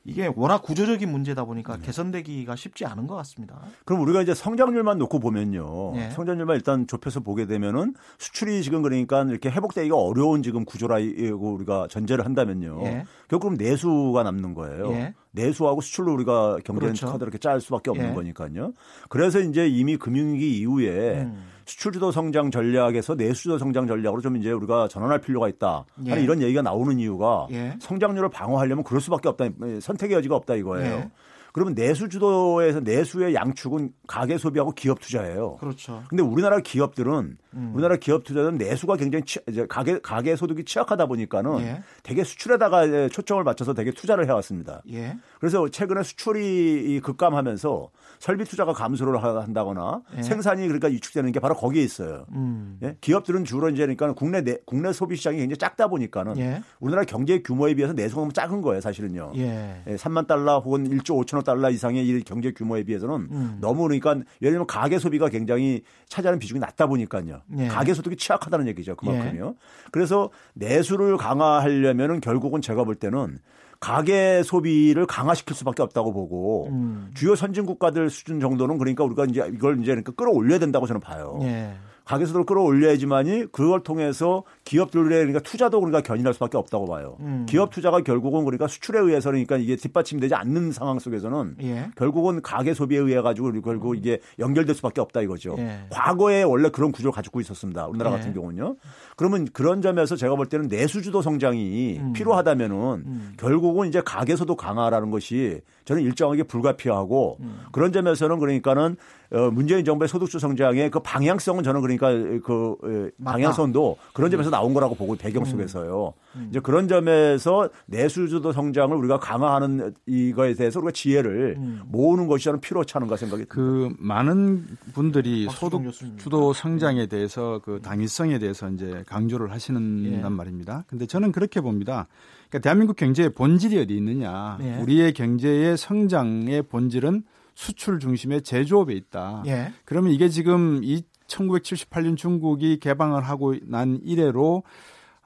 [0.04, 1.86] 이게 워낙 구조적인 문제다 보니까 네.
[1.86, 3.60] 개선되기가 쉽지 않은 것 같습니다.
[3.84, 5.92] 그럼 우리가 이제 성장률만 놓고 보면요.
[5.94, 6.10] 네.
[6.10, 12.24] 성장률만 일단 좁혀서 보게 되면은 수출이 지금 그러니까 이렇게 회복되기가 어려운 지금 구조라고 우리가 전제를
[12.24, 12.82] 한다면요.
[12.82, 13.04] 네.
[13.28, 14.90] 결국 그럼 내수가 남는 거예요.
[14.92, 15.14] 예.
[15.32, 17.06] 내수하고 수출로 우리가 경제 그렇죠.
[17.06, 18.14] 카드 이렇게 짤 수밖에 없는 예.
[18.14, 18.72] 거니까요.
[19.08, 21.44] 그래서 이제 이미 금융위기 이후에 음.
[21.68, 25.84] 수출주도 성장 전략에서 내수주도 성장 전략으로 좀 이제 우리가 전환할 필요가 있다.
[26.06, 26.10] 예.
[26.10, 27.76] 하는 이런 얘기가 나오는 이유가 예.
[27.80, 29.48] 성장률을 방어하려면 그럴 수밖에 없다.
[29.80, 30.94] 선택의 여지가 없다 이거예요.
[30.96, 31.10] 예.
[31.52, 35.56] 그러면 내수 주도에서 내수의 양축은 가계 소비하고 기업 투자예요.
[35.56, 36.02] 그렇죠.
[36.08, 37.72] 근데 우리나라 기업들은 음.
[37.74, 41.82] 우리나라 기업 투자는 내수가 굉장히 치, 이제 가계 가계 소득이 취약하다 보니까는 예.
[42.02, 44.82] 되게 수출에다가 초점을 맞춰서 되게 투자를 해왔습니다.
[44.92, 45.16] 예.
[45.40, 50.22] 그래서 최근에 수출이 급감하면서 설비 투자가 감소를 한다거나 예.
[50.22, 52.26] 생산이 그러니까 위축되는 게 바로 거기에 있어요.
[52.32, 52.78] 음.
[52.82, 52.96] 예?
[53.00, 56.62] 기업들은 주로 이제 그러니까 국내 내, 국내 소비 시장이 굉장히 작다 보니까는 예.
[56.80, 59.32] 우리나라 경제 규모에 비해서 내수가 너무 작은 거예요, 사실은요.
[59.36, 59.82] 예.
[59.86, 63.58] 3만 예, 달러 혹은 1조 5천억 달러 이상의 이 경제 규모에 비해서는 음.
[63.60, 64.10] 너무 그러니까
[64.42, 67.42] 예를 들면 가계 소비가 굉장히 차지하는 비중이 낮다 보니까요.
[67.56, 67.68] 예.
[67.68, 68.96] 가계 소득이 취약하다는 얘기죠.
[68.96, 69.54] 그만큼요.
[69.90, 73.38] 그래서 내수를 강화하려면은 결국은 제가 볼 때는
[73.80, 77.10] 가계 소비를 강화시킬 수밖에 없다고 보고 음.
[77.14, 81.38] 주요 선진 국가들 수준 정도는 그러니까 우리가 이제 이걸 이제 그러니까 끌어올려야 된다고 저는 봐요.
[81.42, 81.74] 예.
[82.08, 87.18] 가계소득을 끌어올려야지만이 그걸 통해서 기업들의 그러니까 투자도 그러니까 견인할 수밖에 없다고 봐요.
[87.20, 87.44] 음.
[87.46, 91.90] 기업 투자가 결국은 그러니까 수출에 의해서 그러니까 이게 뒷받침되지 않는 상황 속에서는 예.
[91.96, 95.56] 결국은 가계 소비에 의해 가지고 결국 이게 연결될 수밖에 없다 이거죠.
[95.58, 95.80] 예.
[95.90, 97.86] 과거에 원래 그런 구조를 가지고 있었습니다.
[97.86, 98.16] 우리나라 예.
[98.16, 98.76] 같은 경우는요.
[99.16, 102.12] 그러면 그런 점에서 제가 볼 때는 내수주도 성장이 음.
[102.14, 103.32] 필요하다면은 음.
[103.36, 107.60] 결국은 이제 가계 소득 강화라는 것이 저는 일정하게 불가피하고 음.
[107.70, 108.96] 그런 점에서는 그러니까는
[109.30, 112.08] 어, 문재인 정부의 소득주 성장의 그 방향성은 저는 그러니까
[112.42, 115.44] 그 방향성도 그런 점에서 나온 거라고 보고 배경 음.
[115.44, 116.14] 속에서요.
[116.36, 116.46] 음.
[116.50, 121.82] 이제 그런 점에서 내수주도 성장을 우리가 강화하는 이거에 대해서 우리가 지혜를 음.
[121.88, 123.54] 모으는 것이 저는 필요치 않은가 생각이 듭니다.
[123.54, 124.64] 그 많은
[124.94, 125.82] 분들이 소득
[126.16, 130.28] 주도 성장에 대해서 그 당위성에 대해서 이제 강조를 하시는 예.
[130.28, 130.84] 말입니다.
[130.86, 132.06] 근데 저는 그렇게 봅니다.
[132.48, 134.58] 그러니까 대한민국 경제의 본질이 어디 있느냐.
[134.62, 134.78] 예.
[134.78, 137.24] 우리의 경제의 성장의 본질은
[137.58, 139.42] 수출 중심의 제조업에 있다.
[139.46, 139.72] 예.
[139.84, 144.62] 그러면 이게 지금 이 1978년 중국이 개방을 하고 난 이래로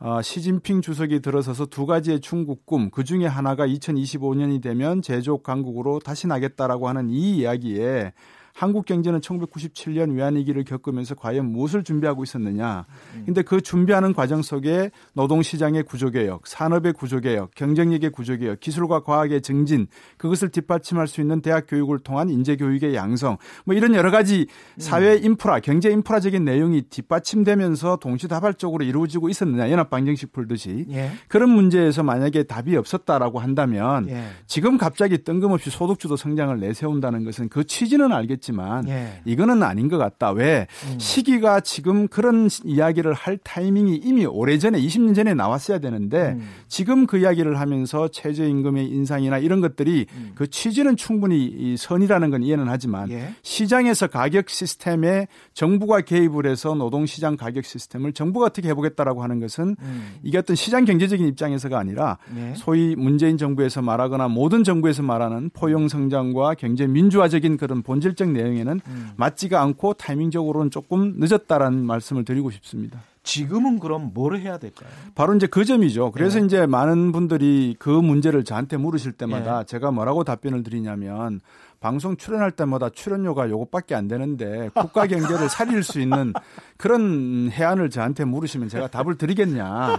[0.00, 5.98] 어, 시진핑 주석이 들어서서 두 가지의 중국 꿈, 그 중에 하나가 2025년이 되면 제조업 강국으로
[5.98, 8.14] 다시 나겠다라고 하는 이 이야기에
[8.52, 12.84] 한국 경제는 1997년 외환위기를 겪으면서 과연 무엇을 준비하고 있었느냐.
[13.14, 13.22] 음.
[13.24, 19.86] 근데 그 준비하는 과정 속에 노동시장의 구조개혁, 산업의 구조개혁, 경쟁력의 구조개혁, 기술과 과학의 증진,
[20.18, 25.24] 그것을 뒷받침할 수 있는 대학 교육을 통한 인재교육의 양성, 뭐 이런 여러 가지 사회 음.
[25.24, 29.70] 인프라, 경제 인프라적인 내용이 뒷받침되면서 동시다발적으로 이루어지고 있었느냐.
[29.70, 30.86] 연합방정식 풀듯이.
[30.90, 31.10] 예.
[31.28, 34.26] 그런 문제에서 만약에 답이 없었다라고 한다면 예.
[34.46, 39.20] 지금 갑자기 뜬금없이 소득주도 성장을 내세운다는 것은 그 취지는 알겠 있겠지만 예.
[39.24, 40.32] 이거는 아닌 것 같다.
[40.32, 40.98] 왜 음.
[40.98, 46.48] 시기가 지금 그런 이야기를 할 타이밍이 이미 오래전에 20년 전에 나왔어야 되는데 음.
[46.68, 50.32] 지금 그 이야기를 하면서 최저임금의 인상이나 이런 것들이 음.
[50.34, 53.34] 그 취지는 충분히 선이라는 건 이해는 하지만 예.
[53.42, 60.14] 시장에서 가격 시스템에 정부가 개입을 해서 노동시장 가격 시스템을 정부가 어떻게 해보겠다라고 하는 것은 음.
[60.22, 62.54] 이게 어떤 시장 경제적인 입장에서가 아니라 예.
[62.56, 69.10] 소위 문재인 정부에서 말하거나 모든 정부에서 말하는 포용 성장과 경제 민주화적인 그런 본질적 내용에는 음.
[69.16, 73.00] 맞지가 않고 타이밍적으로는 조금 늦었다라는 말씀을 드리고 싶습니다.
[73.22, 74.88] 지금은 그럼 뭘 해야 될까요?
[75.14, 76.10] 바로 이제 그 점이죠.
[76.10, 76.46] 그래서 네.
[76.46, 79.64] 이제 많은 분들이 그 문제를 저한테 물으실 때마다 네.
[79.66, 81.40] 제가 뭐라고 답변을 드리냐면
[81.82, 86.32] 방송 출연할 때마다 출연료가 요것밖에 안 되는데 국가 경제를 살릴 수 있는
[86.76, 89.96] 그런 해안을 저한테 물으시면 제가 답을 드리겠냐.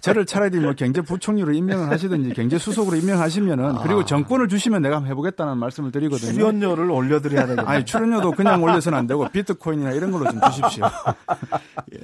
[0.00, 5.92] 저를 차라리 뭐 경제부총리로 임명을 하시든지 경제수석으로 임명하시면은 그리고 정권을 주시면 내가 한번 해보겠다는 말씀을
[5.92, 6.32] 드리거든요.
[6.32, 7.68] 출연료를 올려드려야 되겠네.
[7.68, 10.86] 아니 출연료도 그냥 올려서는 안 되고 비트코인이나 이런 걸로 좀 주십시오.
[11.94, 11.98] 예.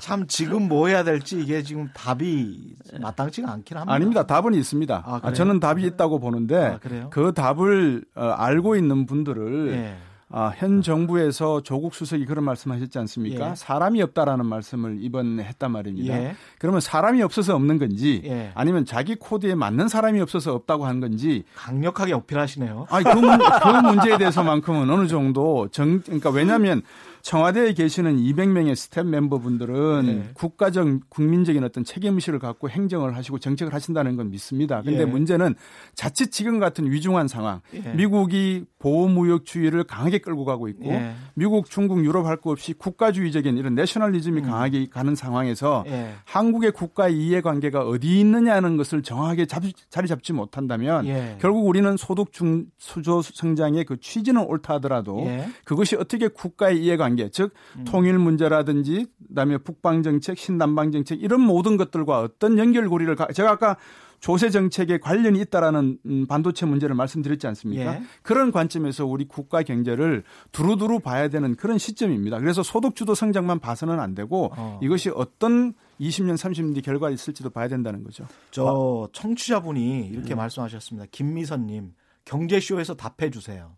[0.00, 3.92] 참 지금 뭐 해야 될지 이게 지금 답이 마땅치가 않긴 합니다.
[3.92, 4.26] 아닙니다.
[4.26, 5.20] 답은 있습니다.
[5.22, 6.78] 아, 저는 답이 있다고 보는데 아,
[7.10, 9.96] 그 답을 어, 알고 있는 분들을 예.
[10.30, 13.50] 아, 현 정부에서 조국 수석이 그런 말씀하셨지 않습니까?
[13.50, 13.54] 예.
[13.54, 16.14] 사람이 없다라는 말씀을 이번에 했단 말입니다.
[16.14, 16.34] 예.
[16.58, 18.52] 그러면 사람이 없어서 없는 건지 예.
[18.54, 22.88] 아니면 자기 코드에 맞는 사람이 없어서 없다고 한 건지 강력하게 어필하시네요.
[22.90, 26.82] 아니 그, 문, 그 문제에 대해서만큼은 어느 정도 정 그러니까 왜냐하면
[27.22, 30.30] 청와대에 계시는 200명의 스태프 멤버분들은 네.
[30.34, 34.82] 국가적 국민적인 어떤 책임의식을 갖고 행정을 하시고 정책을 하신다는 건 믿습니다.
[34.82, 35.04] 근데 예.
[35.04, 35.54] 문제는
[35.94, 37.92] 자칫 지금 같은 위중한 상황, 예.
[37.94, 41.14] 미국이 보호무역주의를 강하게 끌고 가고 있고 예.
[41.34, 44.46] 미국, 중국, 유럽 할 것 없이 국가주의적인 이런 내셔널리즘이 음.
[44.46, 46.14] 강하게 가는 상황에서 예.
[46.24, 51.36] 한국의 국가 이해관계가 어디 있느냐는 것을 정확하게 잡, 자리 잡지 못한다면 예.
[51.40, 55.48] 결국 우리는 소득 주도 성장의 그 취지는 옳다 하더라도 예.
[55.64, 57.84] 그것이 어떻게 국가의 이해관계 관계, 즉 음.
[57.84, 63.76] 통일 문제라든지 그다음에 북방 정책, 신남방 정책 이런 모든 것들과 어떤 연결고리를 가, 제가 아까
[64.20, 67.94] 조세 정책에 관련이 있다라는 음, 반도체 문제를 말씀드렸지 않습니까?
[67.96, 68.02] 예.
[68.22, 72.38] 그런 관점에서 우리 국가 경제를 두루두루 봐야 되는 그런 시점입니다.
[72.40, 74.80] 그래서 소득 주도 성장만 봐서는 안 되고 어.
[74.82, 78.26] 이것이 어떤 20년, 30년 뒤 결과가 있을지도 봐야 된다는 거죠.
[78.50, 80.38] 저 청취자분이 이렇게 음.
[80.38, 81.06] 말씀하셨습니다.
[81.12, 81.92] 김미선님
[82.24, 83.76] 경제쇼에서 답해 주세요.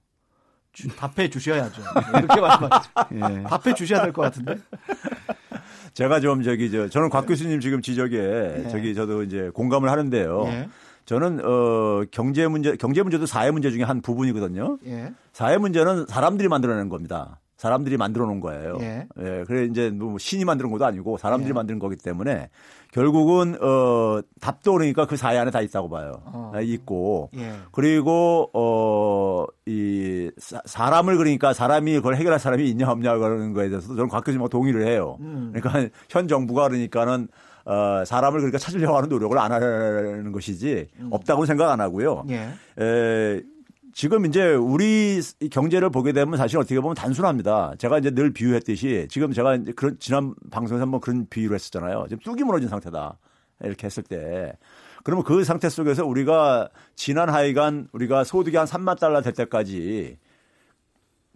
[0.73, 1.83] 주, 답해 주셔야죠.
[2.17, 2.91] 이렇게 말씀하시죠.
[3.15, 3.43] 예.
[3.43, 4.57] 답해 주셔야 될 것 같은데.
[5.95, 8.69] 제가 좀 저기 저 저는 곽 교수님 지금 지적에 예.
[8.71, 10.45] 저기 저도 이제 공감을 하는데요.
[10.47, 10.69] 예.
[11.05, 14.79] 저는 어 경제 문제 경제 문제도 사회 문제 중에 한 부분이거든요.
[14.87, 15.13] 예.
[15.33, 17.41] 사회 문제는 사람들이 만들어내는 겁니다.
[17.61, 18.79] 사람들이 만들어 놓은 거예요.
[18.81, 19.07] 예.
[19.19, 19.45] 예.
[19.47, 21.53] 그래 이제 뭐 신이 만드는 것도 아니고 사람들이 예.
[21.53, 22.49] 만드는 거기 때문에
[22.91, 26.23] 결국은 어 답도 그러니까 그 사회 안에 다 있다고 봐요.
[26.25, 26.53] 어.
[26.55, 27.53] 아, 있고 예.
[27.71, 34.49] 그리고 어이 사람을 그러니까 사람이 그걸 해결할 사람이 있냐 없냐 그러는 거에 대해서 저는 곽교수님과
[34.49, 35.19] 동의를 해요.
[35.21, 35.53] 음.
[35.55, 37.29] 그러니까 현 정부가 그러니까는
[37.67, 41.09] 어, 사람을 그러니까 찾으려고 하는 노력을 안 하는 것이지 음.
[41.11, 42.25] 없다고 생각 안 하고요.
[42.31, 42.49] 예.
[42.83, 43.43] 에,
[43.93, 47.75] 지금 이제 우리 경제를 보게 되면 사실 어떻게 보면 단순합니다.
[47.79, 52.07] 제가 이제 늘 비유했듯이 지금 제가 이제 그런 지난 방송에서 한번 그런 비유를 했었잖아요.
[52.09, 53.19] 지금 뚝이 무너진 상태다.
[53.63, 54.57] 이렇게 했을 때
[55.05, 60.19] 그러면 그 상태 속에서 우리가 지난 하여간 우리가 소득이 한 3만 달러 될 때까지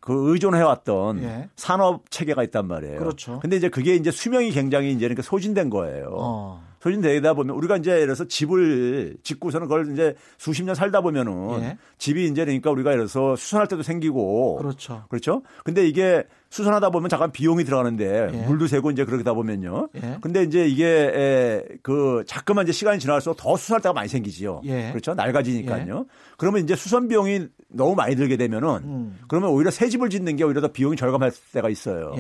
[0.00, 1.48] 그 의존해왔던 예.
[1.56, 2.98] 산업 체계가 있단 말이에요.
[2.98, 3.40] 그렇죠.
[3.40, 6.14] 근데 이제 그게 이제 수명이 굉장히 이제 그러니까 소진된 거예요.
[6.18, 6.62] 어.
[6.84, 11.78] 소진되다 보면 우리가 이제 예를 들어서 집을 짓고서는 그걸 이제 수십 년 살다 보면은 예.
[11.96, 15.04] 집이 이제 그러니까 우리가 예를 들어서 수선할 때도 생기고 그렇죠.
[15.08, 15.42] 그렇죠.
[15.64, 18.46] 근데 이게 수선하다 보면 잠깐 비용이 들어가는데 예.
[18.46, 19.88] 물도 새고 이제 그러다 보면요.
[19.96, 20.18] 예.
[20.20, 24.60] 근데 이제 이게 에, 그 자꾸만 이제 시간이 지날수록 더 수선할 때가 많이 생기지요.
[24.64, 24.90] 예.
[24.90, 25.14] 그렇죠.
[25.14, 26.06] 낡아지니까요.
[26.06, 26.14] 예.
[26.36, 29.18] 그러면 이제 수선 비용이 너무 많이 들게 되면은 음.
[29.26, 32.14] 그러면 오히려 새 집을 짓는 게 오히려 더 비용이 절감할 때가 있어요.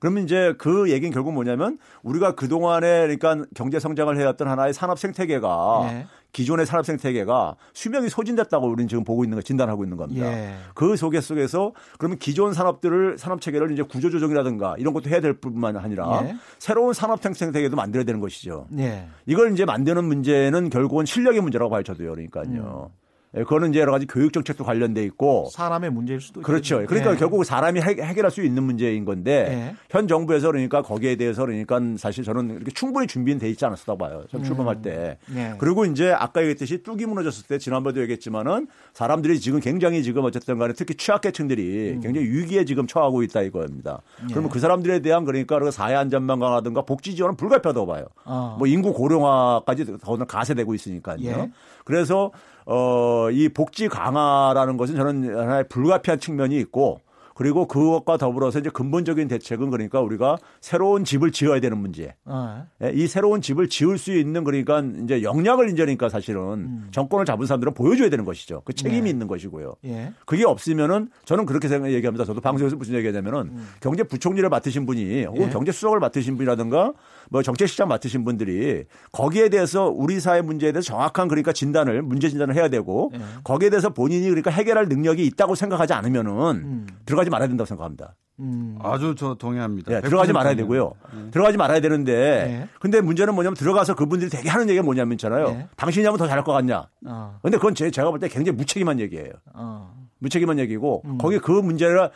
[0.00, 0.10] 예.
[0.10, 5.88] 그러면 이제 그 얘기는 결국 뭐냐면 우리가 그동안에 그러니까 경제 성장을 해왔던 하나의 산업 생태계가
[5.92, 6.06] 예.
[6.32, 10.26] 기존의 산업 생태계가 수명이 소진됐다고 우리는 지금 보고 있는 거 진단하고 있는 겁니다.
[10.26, 10.54] 예.
[10.74, 15.34] 그 속에 속에서 그러면 기존 산업들을 산업 체계를 이제 구조 조정이라든가 이런 것도 해야 될
[15.34, 16.36] 뿐만 아니라 예.
[16.58, 18.66] 새로운 산업 생태계도 만들어야 되는 것이죠.
[18.78, 19.08] 예.
[19.26, 22.12] 이걸 이제 만드는 문제는 결국은 실력의 문제라고 봐요, 저도요.
[22.12, 22.90] 그러니까요.
[22.90, 22.99] 음.
[23.36, 26.82] 예, 그거는 이제 여러 가지 교육 정책도 관련돼 있고 사람의 문제일 수도 그렇죠.
[26.82, 26.88] 있겠네요.
[26.88, 27.16] 그러니까 예.
[27.16, 29.76] 결국 사람이 해결할 수 있는 문제인 건데 예.
[29.88, 34.24] 현 정부에서 그러니까 거기에 대해서 그러니까 사실 저는 이렇게 충분히 준비는 돼 있지 않았다고 봐요.
[34.30, 34.82] 전 출범할 음.
[34.82, 35.18] 때.
[35.36, 35.54] 예.
[35.58, 40.72] 그리고 이제 아까 얘기했듯이 뚝이 무너졌을 때 지난번에도 얘기했지만은 사람들이 지금 굉장히 지금 어쨌든 간에
[40.72, 42.00] 특히 취약계층들이 음.
[42.00, 44.02] 굉장히 위기에 지금 처하고 있다 이거입니다.
[44.22, 44.26] 예.
[44.32, 48.06] 그러면 그 사람들에 대한 그러니까 그 사회 안전망 강화든가 복지 지원은 불가피하다고 봐요.
[48.24, 48.56] 어.
[48.58, 51.18] 뭐 인구 고령화까지 더 가세되고 있으니까요.
[51.22, 51.50] 예.
[51.84, 52.32] 그래서
[52.66, 57.00] 어, 이 복지 강화라는 것은 저는 하나의 불가피한 측면이 있고
[57.40, 62.14] 그리고 그것과 더불어서 이제 근본적인 대책은 그러니까 우리가 새로운 집을 지어야 되는 문제.
[62.26, 62.66] 어.
[62.92, 66.88] 이 새로운 집을 지을 수 있는 그러니까 이제 역량을 인정하니까 사실은 음.
[66.90, 68.60] 정권을 잡은 사람들은 보여줘야 되는 것이죠.
[68.66, 69.08] 그 책임이 네.
[69.08, 69.74] 있는 것이고요.
[69.86, 70.12] 예.
[70.26, 72.26] 그게 없으면은 저는 그렇게 생각 얘기합니다.
[72.26, 73.68] 저도 방송에서 무슨 얘기하냐면은 음.
[73.80, 75.48] 경제부총리를 맡으신 분이 혹은 예.
[75.48, 76.92] 경제수석을 맡으신 분이라든가
[77.30, 82.54] 뭐 정책시장 맡으신 분들이 거기에 대해서 우리 사회 문제에 대해서 정확한 그러니까 진단을 문제 진단을
[82.54, 83.20] 해야 되고 예.
[83.44, 86.86] 거기에 대해서 본인이 그러니까 해결할 능력이 있다고 생각하지 않으면은 음.
[87.06, 88.14] 들어가지 말아야 된다고 생각합니다.
[88.40, 88.78] 음.
[88.82, 89.90] 아주 저 동의합니다.
[89.92, 90.92] 네, 들어가지 말아야 되고요.
[91.14, 91.30] 네.
[91.30, 92.68] 들어가지 말아야 되는데 네.
[92.80, 95.50] 근데 문제는 뭐냐면 들어가서 그분들이 되게 하는 얘기가 뭐냐면 있잖아요.
[95.50, 95.68] 네.
[95.76, 96.88] 당신이 하면 더 잘할 것 같냐.
[97.06, 97.38] 어.
[97.42, 99.32] 근데 그건 제, 제가 볼 때 굉장히 무책임한 얘기예요.
[99.54, 99.94] 어.
[100.20, 101.18] 무책임한 얘기고 음.
[101.18, 102.10] 거기 그 문제를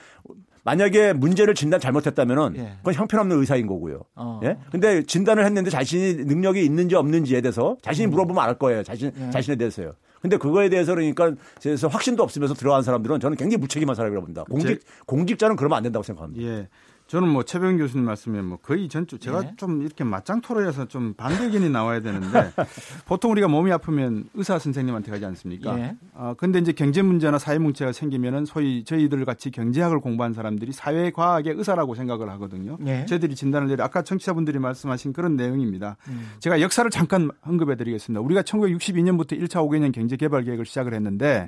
[0.64, 2.72] 만약에 문제를 진단 잘못했다면은 예.
[2.79, 4.00] 그건 형편없는 의사인 거고요.
[4.14, 4.40] 어.
[4.44, 4.57] 예?
[4.70, 8.11] 근데 진단을 했는데 자신이 능력이 있는지 없는지에 대해서 자신이 음.
[8.12, 8.83] 물어보면 알 거예요.
[8.83, 9.31] 자신 예.
[9.31, 9.90] 자신에 대해서요.
[10.24, 14.44] 근데 그거에 대해서 그러니까 그래서 확신도 없으면서 들어간 사람들은 저는 굉장히 무책임한 사람이라고 봅니다.
[14.44, 14.87] 공직 제...
[15.04, 16.42] 공직자는 그러면 안 된다고 생각합니다.
[16.42, 16.68] 예.
[17.06, 19.52] 저는 뭐 최병 교수님 말씀에 뭐 거의 전주 제가 네.
[19.58, 22.50] 좀 이렇게 맞짱 토론해서 좀 반대 의견이 나와야 되는데
[23.04, 25.76] 보통 우리가 몸이 아프면 의사 선생님한테 가지 않습니까?
[25.76, 25.96] 네.
[26.14, 31.10] 아 근데 이제 경제 문제나 사회 문제가 생기면은 소위 저희들 같이 경제학을 공부한 사람들이 사회
[31.10, 32.78] 과학의 의사라고 생각을 하거든요.
[32.80, 33.04] 네.
[33.04, 35.98] 저희들이 진단을 내려 아까 청취자분들이 말씀하신 그런 내용입니다.
[36.08, 36.30] 음.
[36.40, 38.22] 제가 역사를 잠깐 언급해 드리겠습니다.
[38.22, 41.46] 우리가 1962년부터 1차 5개년 경제 개발 계획을 시작을 했는데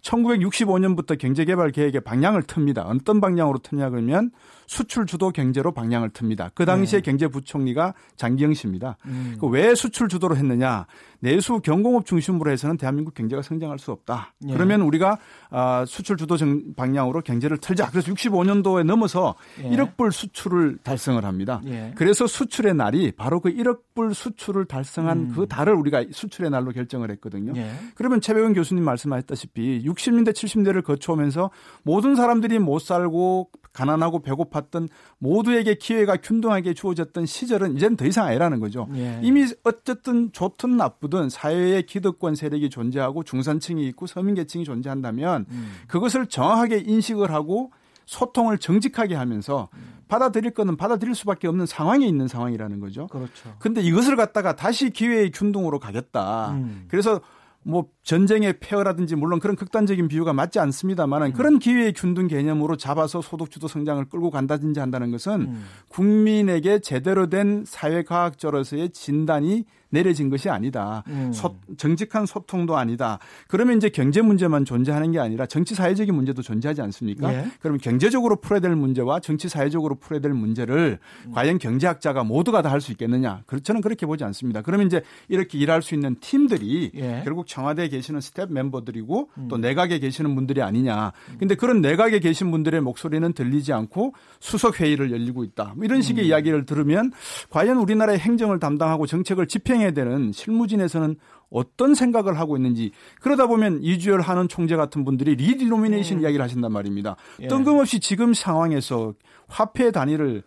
[0.00, 2.86] 1965년부터 경제 개발 계획의 방향을 틉니다.
[2.86, 4.30] 어떤 방향으로 트냐 그러면
[4.66, 6.50] 수출 주도 경제로 방향을 틉니다.
[6.54, 7.10] 그 당시에 네.
[7.10, 8.96] 경제부총리가 장기영 씨입니다.
[9.06, 9.36] 음.
[9.40, 10.86] 그왜 수출 주도로 했느냐?
[11.24, 14.34] 내수 경공업 중심으로 해서는 대한민국 경제가 성장할 수 없다.
[14.46, 14.52] 예.
[14.52, 15.16] 그러면 우리가
[15.48, 16.36] 아, 수출 주도
[16.76, 17.90] 방향으로 경제를 틀자.
[17.90, 19.70] 그래서 65년도에 넘어서 예.
[19.70, 21.62] 1억 불 수출을 달성을 합니다.
[21.64, 21.92] 예.
[21.96, 25.32] 그래서 수출의 날이 바로 그 1억 불 수출을 달성한 음.
[25.34, 27.54] 그 달을 우리가 수출의 날로 결정을 했거든요.
[27.56, 27.70] 예.
[27.94, 31.50] 그러면 최백은 교수님 말씀하셨다시피 60년대 70년대를 거쳐오면서
[31.84, 38.60] 모든 사람들이 못 살고 가난하고 배고팠던 모두에게 기회가 균등하게 주어졌던 시절은 이제는 더 이상 아니라는
[38.60, 38.88] 거죠.
[38.94, 39.20] 예.
[39.22, 45.72] 이미 어쨌든 좋든 나쁘든 사회에 기득권 세력이 존재하고 중산층이 있고 서민계층이 존재한다면 음.
[45.88, 47.72] 그것을 정확하게 인식을 하고
[48.06, 49.94] 소통을 정직하게 하면서 음.
[50.08, 53.06] 받아들일 거는 받아들일 수밖에 없는 상황에 있는 상황이라는 거죠.
[53.06, 53.54] 그렇죠.
[53.58, 56.50] 근데 이것을 갖다가 다시 기회의 균등으로 가겠다.
[56.50, 56.84] 음.
[56.88, 57.20] 그래서
[57.62, 61.32] 뭐 전쟁의 폐허라든지 물론 그런 극단적인 비유가 맞지 않습니다만은 음.
[61.32, 65.64] 그런 기회의 균등 개념으로 잡아서 소득주도 성장을 끌고 간다든지 한다는 것은 음.
[65.88, 71.04] 국민에게 제대로 된 사회과학적으로서의 진단이 내려진 것이 아니다.
[71.06, 71.32] 음.
[71.32, 73.20] 소, 정직한 소통도 아니다.
[73.46, 77.32] 그러면 이제 경제 문제만 존재하는 게 아니라 정치 사회적인 문제도 존재하지 않습니까?
[77.32, 77.46] 예.
[77.60, 81.32] 그러면 경제적으로 풀어야 될 문제와 정치 사회적으로 풀어야 될 문제를 음.
[81.32, 83.44] 과연 경제학자가 모두가 다 할 수 있겠느냐?
[83.62, 84.60] 저는 그렇게 보지 않습니다.
[84.62, 87.20] 그러면 이제 이렇게 일할 수 있는 팀들이 예.
[87.24, 89.48] 결국 청와대에 계시는 스태프 멤버들이고 음.
[89.48, 91.12] 또 내각에 계시는 분들이 아니냐.
[91.38, 95.74] 근데 그런 내각에 계신 분들의 목소리는 들리지 않고 수석 회의를 열리고 있다.
[95.76, 96.28] 뭐 이런 식의 음.
[96.28, 97.12] 이야기를 들으면
[97.50, 101.16] 과연 우리나라의 행정을 담당하고 정책을 집행해 실행해야 되는 실무진에서는
[101.50, 102.90] 어떤 생각을 하고 있는지
[103.20, 106.22] 그러다 보면 이주열 한은 총재 같은 분들이 리디노미네이션 음.
[106.22, 107.16] 이야기를 하신단 말입니다.
[107.40, 107.48] 예.
[107.48, 109.12] 뜬금없이 지금 상황에서
[109.46, 110.42] 화폐 단위를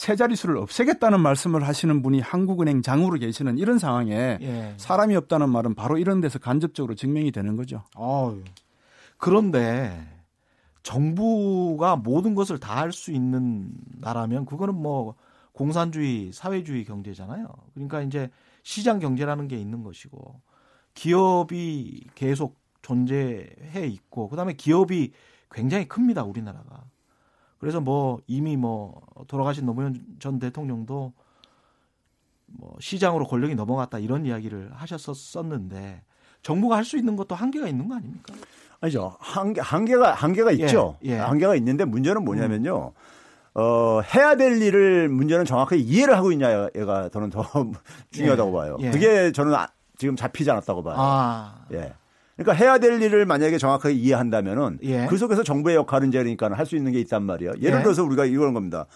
[0.00, 4.74] 세 자릿수를 없애겠다는 말씀을 하시는 분이 한국은행 장으로 계시는 이런 상황에 예.
[4.78, 7.82] 사람이 없다는 말은 바로 이런 데서 간접적으로 증명이 되는 거죠.
[7.94, 8.42] 어휴.
[9.18, 10.08] 그런데
[10.82, 15.16] 정부가 모든 것을 다 할 수 있는 나라면 그거는 뭐
[15.52, 17.46] 공산주의, 사회주의 경제잖아요.
[17.74, 18.30] 그러니까 이제
[18.62, 20.40] 시장 경제라는 게 있는 것이고
[20.94, 25.12] 기업이 계속 존재해 있고 그다음에 기업이
[25.50, 26.84] 굉장히 큽니다 우리나라가
[27.60, 31.12] 그래서 뭐 이미 뭐 돌아가신 노무현 전 대통령도
[32.46, 36.02] 뭐 시장으로 권력이 넘어갔다 이런 이야기를 하셨었는데
[36.42, 38.34] 정부가 할 수 있는 것도 한계가 있는 거 아닙니까?
[38.80, 41.16] 아니죠 한계 한계가 한계가 있죠 예, 예.
[41.18, 42.92] 한계가 있는데 문제는 뭐냐면요.
[42.96, 43.60] 음.
[43.60, 47.44] 어, 해야 될 일을 문제는 정확하게 이해를 하고 있냐가 저는 더
[48.12, 48.76] 중요하다고 예, 봐요.
[48.80, 48.90] 예.
[48.90, 50.94] 그게 저는 아, 지금 잡히지 않았다고 봐요.
[50.98, 51.66] 아.
[51.72, 51.92] 예.
[52.42, 55.06] 그러니까 해야 될 일을 만약에 정확하게 이해한다면은 예.
[55.08, 57.52] 그 속에서 정부의 역할은 이제 그러니까 할 수 있는 게 있단 말이에요.
[57.60, 57.82] 예를 예.
[57.82, 58.86] 들어서 우리가 이런 겁니다.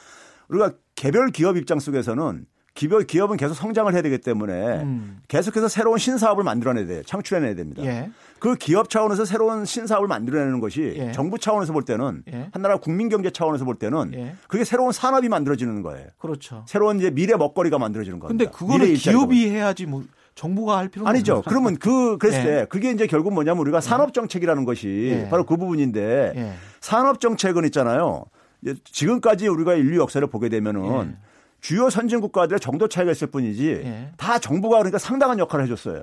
[0.48, 5.18] 우리가 개별 기업 입장 속에서는 기업, 기업은 계속 성장을 해야 되기 때문에 음.
[5.28, 7.02] 계속해서 새로운 신사업을 만들어내야 돼요.
[7.04, 7.84] 창출해내야 됩니다.
[7.84, 8.10] 예.
[8.38, 11.12] 그 기업 차원에서 새로운 신사업을 만들어내는 것이 예.
[11.12, 12.48] 정부 차원에서 볼 때는 예.
[12.52, 14.34] 한나라 국민 경제 차원에서 볼 때는 예.
[14.48, 16.08] 그게 새로운 산업이 만들어지는 거예요.
[16.18, 16.64] 그렇죠.
[16.66, 18.44] 새로운 이제 미래 먹거리가 만들어지는 겁니다.
[18.44, 20.02] 근데 그거는 기업이 해야지 뭐
[20.34, 21.36] 정부가 할 필요는 아니죠.
[21.36, 21.48] 없어요.
[21.48, 22.44] 그러면 그 그랬을 예.
[22.44, 25.28] 때 그게 이제 결국 뭐냐면 우리가 산업 정책이라는 것이 예.
[25.28, 28.24] 바로 그 부분인데 산업 정책은 있잖아요.
[28.84, 31.16] 지금까지 우리가 인류 역사를 보게 되면은
[31.60, 34.12] 주요 선진 국가들의 정도 차이가 있을 뿐이지 예.
[34.16, 36.02] 다 정부가 그러니까 상당한 역할을 해줬어요.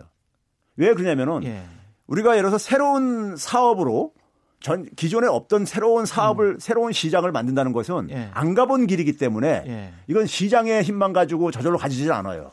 [0.78, 1.64] 왜 그러냐면은 예.
[2.08, 4.14] 우리가 예를 들어서 새로운 사업으로
[4.60, 6.60] 전 기존에 없던 새로운 사업을 음.
[6.60, 8.30] 새로운 시장을 만든다는 것은 예.
[8.34, 9.94] 안 가본 길이기 때문에 예.
[10.08, 12.52] 이건 시장의 힘만 가지고 저절로 가지질 않아요.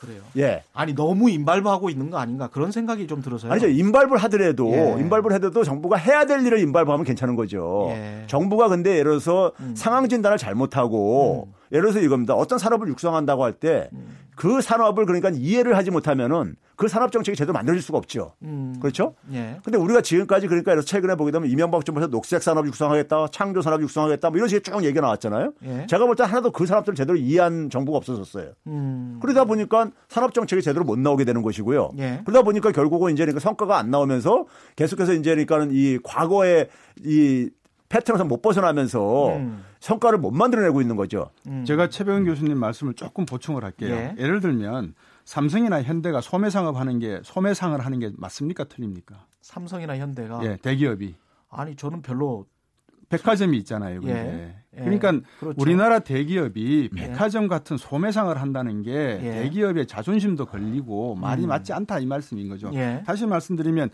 [0.00, 0.20] 그래요.
[0.36, 0.62] 예.
[0.72, 3.50] 아니 너무 인발부하고 있는 거 아닌가 그런 생각이 좀 들어서요.
[3.50, 3.68] 아니죠.
[3.68, 4.96] 인발부를 하더라도 예.
[5.00, 7.88] 인발부를 해도 정부가 해야 될 일을 인발부하면 괜찮은 거죠.
[7.90, 8.24] 예.
[8.26, 9.74] 정부가 근데 예를 들어서 음.
[9.76, 11.54] 상황 진단을 잘못하고 음.
[11.72, 12.34] 예를 들어서 이겁니다.
[12.34, 13.90] 어떤 산업을 육성한다고 할때
[14.38, 14.60] 그 음.
[14.60, 18.34] 산업을 그러니까 이해를 하지 못하면은 그 산업 정책이 제대로 만들어질 수가 없죠.
[18.42, 18.76] 음.
[18.80, 19.16] 그렇죠?
[19.32, 19.58] 예.
[19.64, 23.82] 근데 우리가 지금까지 그러니까 그래서 최근에 보게 되면 이명박 정부에서 녹색 산업 육성하겠다, 창조 산업
[23.82, 25.52] 육성하겠다, 뭐 이런 식의 쭉 얘기가 나왔잖아요.
[25.64, 25.86] 예.
[25.88, 28.52] 제가 볼 때 하나도 그 산업들을 제대로 이해한 정부가 없어졌어요.
[28.68, 29.18] 음.
[29.20, 31.90] 그러다 보니까 산업 정책이 제대로 못 나오게 되는 것이고요.
[31.98, 32.20] 예.
[32.24, 36.68] 그러다 보니까 결국은 이제 그러니까 성과가 안 나오면서 계속해서 이제 그러니까는 이 과거의
[37.04, 37.50] 이
[37.88, 39.64] 패턴에서 못 벗어나면서 음.
[39.80, 41.30] 성과를 못 만들어내고 있는 거죠.
[41.46, 41.64] 음.
[41.64, 43.94] 제가 최병현 교수님 말씀을 조금 보충을 할게요.
[43.94, 44.14] 예.
[44.18, 49.26] 예를 들면 삼성이나 현대가 소매 상업 하는 게 소매 상을 하는 게 맞습니까 틀립니까?
[49.40, 51.14] 삼성이나 현대가 예, 대기업이
[51.50, 52.46] 아니 저는 별로
[53.08, 54.00] 백화점이 있잖아요.
[54.00, 55.56] 근데 예, 예, 그러니까 그렇죠.
[55.58, 57.00] 우리나라 대기업이 예.
[57.00, 59.42] 백화점 같은 소매상을 한다는 게 예.
[59.42, 61.48] 대기업의 자존심도 걸리고 말이 음.
[61.48, 62.70] 맞지 않다 이 말씀인 거죠.
[62.74, 63.02] 예.
[63.06, 63.88] 다시 말씀드리면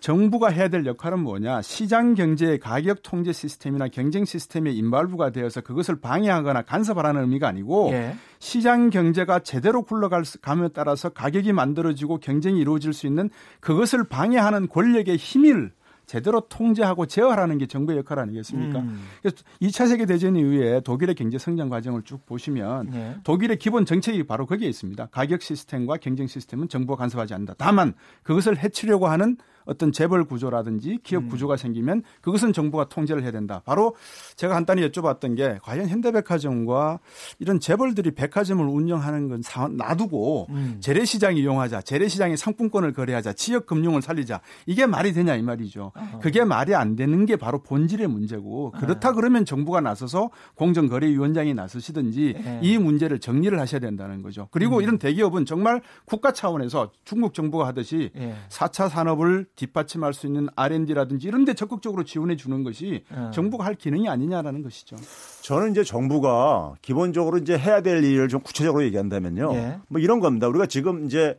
[0.00, 1.62] 정부가 해야 될 역할은 뭐냐?
[1.62, 8.16] 시장 경제의 가격 통제 시스템이나 경쟁 시스템의 인발부가 되어서 그것을 방해하거나 간섭하라는 의미가 아니고 예.
[8.38, 13.30] 시장 경제가 제대로 굴러감에 따라서 가격이 만들어지고 경쟁이 이루어질 수 있는
[13.60, 15.72] 그것을 방해하는 권력의 힘을
[16.10, 18.80] 제대로 통제하고 제어하라는 게 정부의 역할 아니겠습니까?
[18.80, 19.00] 음.
[19.22, 23.16] 그래서 2차 세계 대전 이후에 독일의 경제 성장 과정을 쭉 보시면 네.
[23.22, 25.06] 독일의 기본 정책이 바로 거기에 있습니다.
[25.12, 27.54] 가격 시스템과 경쟁 시스템은 정부가 간섭하지 않는다.
[27.58, 27.94] 다만
[28.24, 29.36] 그것을 해치려고 하는
[29.70, 31.28] 어떤 재벌 구조라든지 기업 음.
[31.28, 33.62] 구조가 생기면 그것은 정부가 통제를 해야 된다.
[33.64, 33.94] 바로
[34.34, 36.98] 제가 간단히 여쭤봤던 게 과연 현대백화점과
[37.38, 39.42] 이런 재벌들이 백화점을 운영하는 건
[39.76, 40.78] 놔두고 음.
[40.80, 45.92] 재래시장 이용하자, 재래시장의 상품권을 거래하자, 지역 금융을 살리자 이게 말이 되냐 이 말이죠.
[45.94, 46.18] 어.
[46.20, 49.12] 그게 말이 안 되는 게 바로 본질의 문제고 그렇다 어.
[49.12, 52.60] 그러면 정부가 나서서 공정거래위원장이 나서시든지 네.
[52.60, 54.48] 이 문제를 정리를 하셔야 된다는 거죠.
[54.50, 54.82] 그리고 음.
[54.82, 58.34] 이런 대기업은 정말 국가 차원에서 중국 정부가 하듯이 네.
[58.48, 63.30] 4차 산업을 뒷받침할 수 있는 R&D라든지 이런 데 적극적으로 지원해 주는 것이 네.
[63.32, 64.96] 정부가 할 기능이 아니냐라는 것이죠.
[65.42, 69.52] 저는 이제 정부가 기본적으로 이제 해야 될 일을 좀 구체적으로 얘기한다면요.
[69.54, 69.78] 예.
[69.88, 70.48] 뭐 이런 겁니다.
[70.48, 71.38] 우리가 지금 이제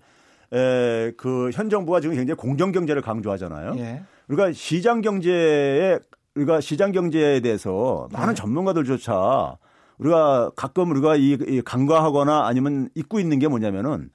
[0.53, 3.75] 에, 그현 정부가 지금 굉장히 공정 경제를 강조하잖아요.
[3.77, 4.03] 예.
[4.27, 5.99] 우리가 시장 경제에
[6.35, 8.35] 우리가 시장 경제에 대해서 많은 예.
[8.35, 9.57] 전문가들조차
[9.97, 14.09] 우리가 가끔 우리가 이, 이 간과하거나 아니면 잊고 있는 게 뭐냐면은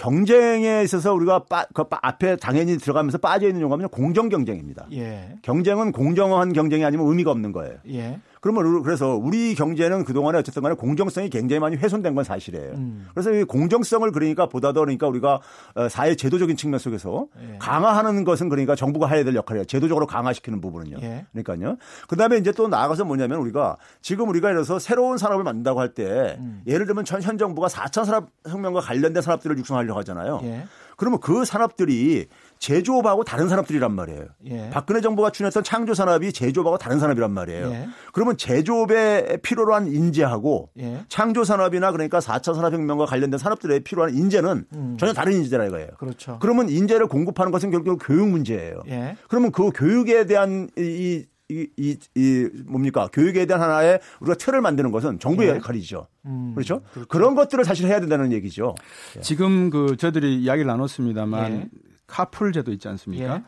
[0.00, 4.86] 경쟁에 있어서 우리가 빠, 그 앞에 당연히 들어가면서 빠져 있는 용어는 공정 경쟁입니다.
[4.92, 5.36] 예.
[5.42, 7.76] 경쟁은 공정한 경쟁이 아니면 의미가 없는 거예요.
[7.90, 8.18] 예.
[8.40, 12.72] 그러면 그래서 우리 경제는 그동안에 어쨌든 간에 공정성이 굉장히 많이 훼손된 건 사실이에요.
[12.72, 13.06] 음.
[13.14, 15.40] 그래서 이 공정성을 그러니까 보다 더 그러니까 우리가
[15.74, 17.58] 어, 사회 제도적인 측면 속에서 예.
[17.58, 19.66] 강화하는 것은 그러니까 정부가 해야 될 역할이에요.
[19.66, 20.96] 제도적으로 강화시키는 부분은요.
[21.02, 21.26] 예.
[21.32, 21.76] 그러니까요.
[22.08, 26.62] 그다음에 이제 또 나아가서 뭐냐면 우리가 지금 우리가 예를 들어서 새로운 산업을 만든다고 할때 음.
[26.66, 30.40] 예를 들면 현 정부가 4차 산업 혁명과 관련된 산업들을 육성하려고 하잖아요.
[30.44, 30.64] 예.
[31.00, 32.26] 그러면 그 산업들이
[32.58, 34.26] 제조업하고 다른 산업들이란 말이에요.
[34.50, 34.68] 예.
[34.68, 37.70] 박근혜 정부가 추진했던 창조 산업이 제조업하고 다른 산업이란 말이에요.
[37.70, 37.88] 예.
[38.12, 41.02] 그러면 제조업에 필요로 한 인재하고 예.
[41.08, 44.96] 창조 산업이나 그러니까 4차 산업혁명과 관련된 산업들에 필요한 인재는 음.
[45.00, 45.88] 전혀 다른 인재라 이거예요.
[45.98, 46.38] 그렇죠.
[46.38, 48.82] 그러면 인재를 공급하는 것은 결국 교육 문제예요.
[48.88, 49.16] 예.
[49.30, 53.08] 그러면 그 교육에 대한 이 이, 이, 이, 뭡니까?
[53.12, 55.54] 교육에 대한 하나의 우리가 틀을 만드는 것은 정부의 예.
[55.56, 56.06] 역할이죠.
[56.26, 56.82] 음, 그렇죠?
[56.92, 57.08] 그렇죠?
[57.08, 58.74] 그런 것들을 사실 해야 된다는 얘기죠.
[59.16, 59.20] 예.
[59.20, 61.68] 지금 그 저들이 이야기를 나눴습니다만 예.
[62.06, 63.42] 카풀 제도 있지 않습니까?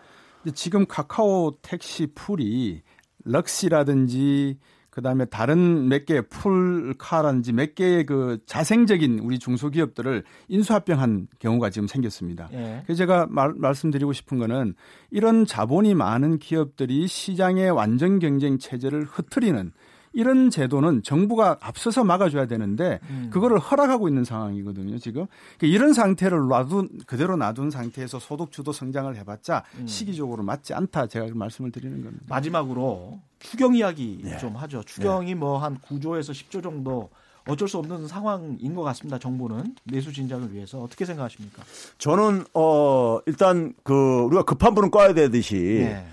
[0.46, 0.50] 예.
[0.50, 2.82] 지금 카카오 택시 풀이
[3.24, 4.58] 럭시라든지
[4.92, 12.50] 그다음에 다른 몇 개의 풀카라든지 몇 개의 그 자생적인 우리 중소기업들을 인수합병한 경우가 지금 생겼습니다.
[12.52, 12.82] 예.
[12.84, 14.74] 그래서 제가 말, 말씀드리고 싶은 거는
[15.10, 19.72] 이런 자본이 많은 기업들이 시장의 완전 경쟁 체제를 흐트리는
[20.12, 23.30] 이런 제도는 정부가 앞서서 막아줘야 되는데 음.
[23.32, 25.26] 그거를 허락하고 있는 상황이거든요 지금
[25.58, 29.86] 그러니까 이런 상태를 놔둔 그대로 놔둔 상태에서 소득 주도 성장을 해봤자 음.
[29.86, 32.24] 시기적으로 맞지 않다 제가 말씀을 드리는 겁니다.
[32.28, 34.38] 마지막으로 추경 이야기 네.
[34.38, 34.82] 좀 하죠.
[34.84, 35.34] 추경이 네.
[35.34, 37.10] 뭐한 9조에서 10조 정도
[37.48, 39.18] 어쩔 수 없는 상황인 것 같습니다.
[39.18, 41.62] 정부는 내수 진작을 위해서 어떻게 생각하십니까?
[41.98, 46.06] 저는 어 일단 그 우리가 급한 불은 꺼야 되듯이 네.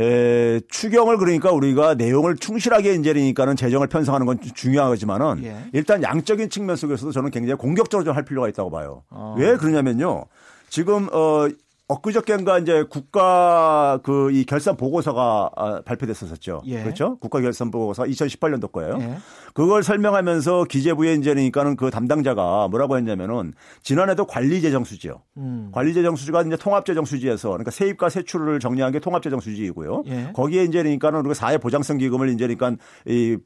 [0.00, 5.56] 에, 추경을 그러니까 우리가 내용을 충실하게 인제니까는 재정을 편성하는 건 중요하지만은 예.
[5.74, 9.02] 일단 양적인 측면 속에서도 저는 굉장히 공격적으로 좀 할 필요가 있다고 봐요.
[9.10, 9.34] 어.
[9.38, 10.24] 왜 그러냐면요.
[10.68, 11.48] 지금 어
[11.90, 16.62] 엊그저께인가 이제 국가 그 이 결산 보고서가 아, 발표됐었었죠.
[16.66, 16.82] 예.
[16.82, 17.18] 그렇죠?
[17.18, 18.96] 국가 결산 보고서 2018년도 거예요.
[19.00, 19.18] 예.
[19.54, 25.22] 그걸 설명하면서 기재부에 이제니까는 그 담당자가 뭐라고 했냐면은 지난해도 관리 재정 수지요.
[25.36, 25.70] 음.
[25.72, 30.04] 관리 재정 수지가 이제 통합 재정 수지에서 그러니까 세입과 세출을 정리한 게 통합 재정 수지이고요.
[30.06, 30.32] 예.
[30.34, 32.76] 거기에 이제니까는 우리가 사회 보장성 기금을 이제니까
[33.06, 33.36] 이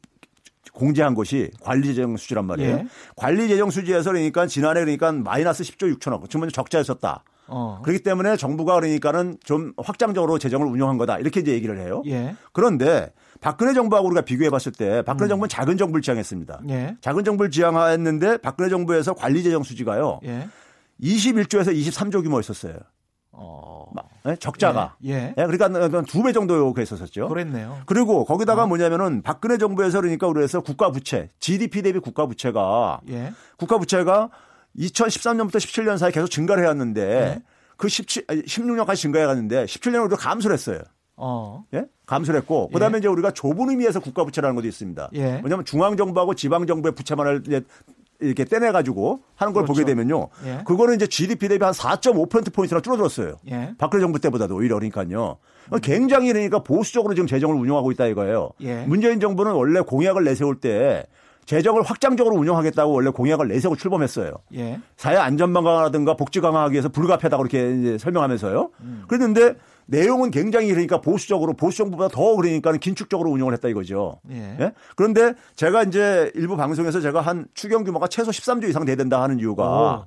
[0.72, 2.76] 공제한 것이 관리재정 수지란 말이에요.
[2.76, 2.86] 예.
[3.16, 7.22] 관리재정 수지에서 그러니까 지난해 그러니까 마이너스 10조 6천억, 지금 적자였었다.
[7.46, 7.80] 어.
[7.84, 11.18] 그렇기 때문에 정부가 그러니까는 좀 확장적으로 재정을 운영한 거다.
[11.18, 12.02] 이렇게 이제 얘기를 해요.
[12.06, 12.34] 예.
[12.52, 15.30] 그런데 박근혜 정부하고 우리가 비교해 봤을 때 박근혜 음.
[15.30, 16.60] 정부는 작은 정부를 지향했습니다.
[16.70, 16.96] 예.
[17.00, 20.20] 작은 정부를 지향했는데 박근혜 정부에서 관리 재정 수지가요.
[20.24, 20.48] 예.
[21.02, 22.74] 21조에서 23조 규모였었어요.
[23.32, 23.84] 어.
[24.24, 24.36] 네?
[24.36, 24.96] 적자가.
[25.04, 25.10] 예.
[25.10, 25.34] 예.
[25.36, 25.46] 네?
[25.46, 27.28] 그러니까 두 배 정도 그랬었었죠.
[27.28, 27.78] 그랬네요.
[27.84, 28.66] 그리고 거기다가 어.
[28.66, 33.32] 뭐냐면은 박근혜 정부에서 그러니까 우리에서 국가 부채, GDP 대비 국가 부채가 예.
[33.58, 34.30] 국가 부채가
[34.78, 37.42] 2013년부터 17년 사이 계속 증가를 해왔는데 네.
[37.76, 40.80] 그 17, 16년까지 증가해 갔는데 17년으로 우리가 감소를 했어요.
[41.16, 41.64] 어.
[41.74, 41.84] 예?
[42.06, 42.98] 감소를 했고 그다음에 예.
[42.98, 45.10] 이제 우리가 좁은 의미에서 국가 부채라는 것도 있습니다.
[45.14, 45.40] 예.
[45.42, 47.42] 왜냐하면 중앙 정부하고 지방 정부의 부채만을
[48.20, 49.72] 이렇게 떼내 가지고 하는 걸 그렇죠.
[49.72, 50.28] 보게 되면요.
[50.46, 50.62] 예.
[50.64, 53.36] 그거는 이제 GDP 대비 한 4.5% 포인트나 줄어들었어요.
[53.50, 53.74] 예.
[53.78, 55.38] 박근혜 정부 때보다도 오히려 그러니까요.
[55.72, 55.80] 음.
[55.80, 58.50] 굉장히 그러니까 보수적으로 지금 재정을 운영하고 있다 이거예요.
[58.60, 58.84] 예.
[58.86, 61.06] 문재인 정부는 원래 공약을 내세울 때
[61.46, 64.32] 재정을 확장적으로 운영하겠다고 원래 공약을 내세우고 출범했어요.
[64.54, 64.80] 예.
[64.96, 68.70] 사회 안전망 강화라든가 복지 강화하기 위해서 불가피하다고 이렇게 설명하면서요.
[68.80, 69.04] 음.
[69.08, 69.54] 그랬는데
[69.86, 74.20] 내용은 굉장히 그러니까 보수적으로 보수 정부보다 더 그러니까 긴축적으로 운영을 했다 이거죠.
[74.30, 74.56] 예.
[74.60, 74.72] 예?
[74.96, 79.38] 그런데 제가 이제 일부 방송에서 제가 한 추경 규모가 최소 13조 이상 돼야 된다 하는
[79.38, 80.06] 이유가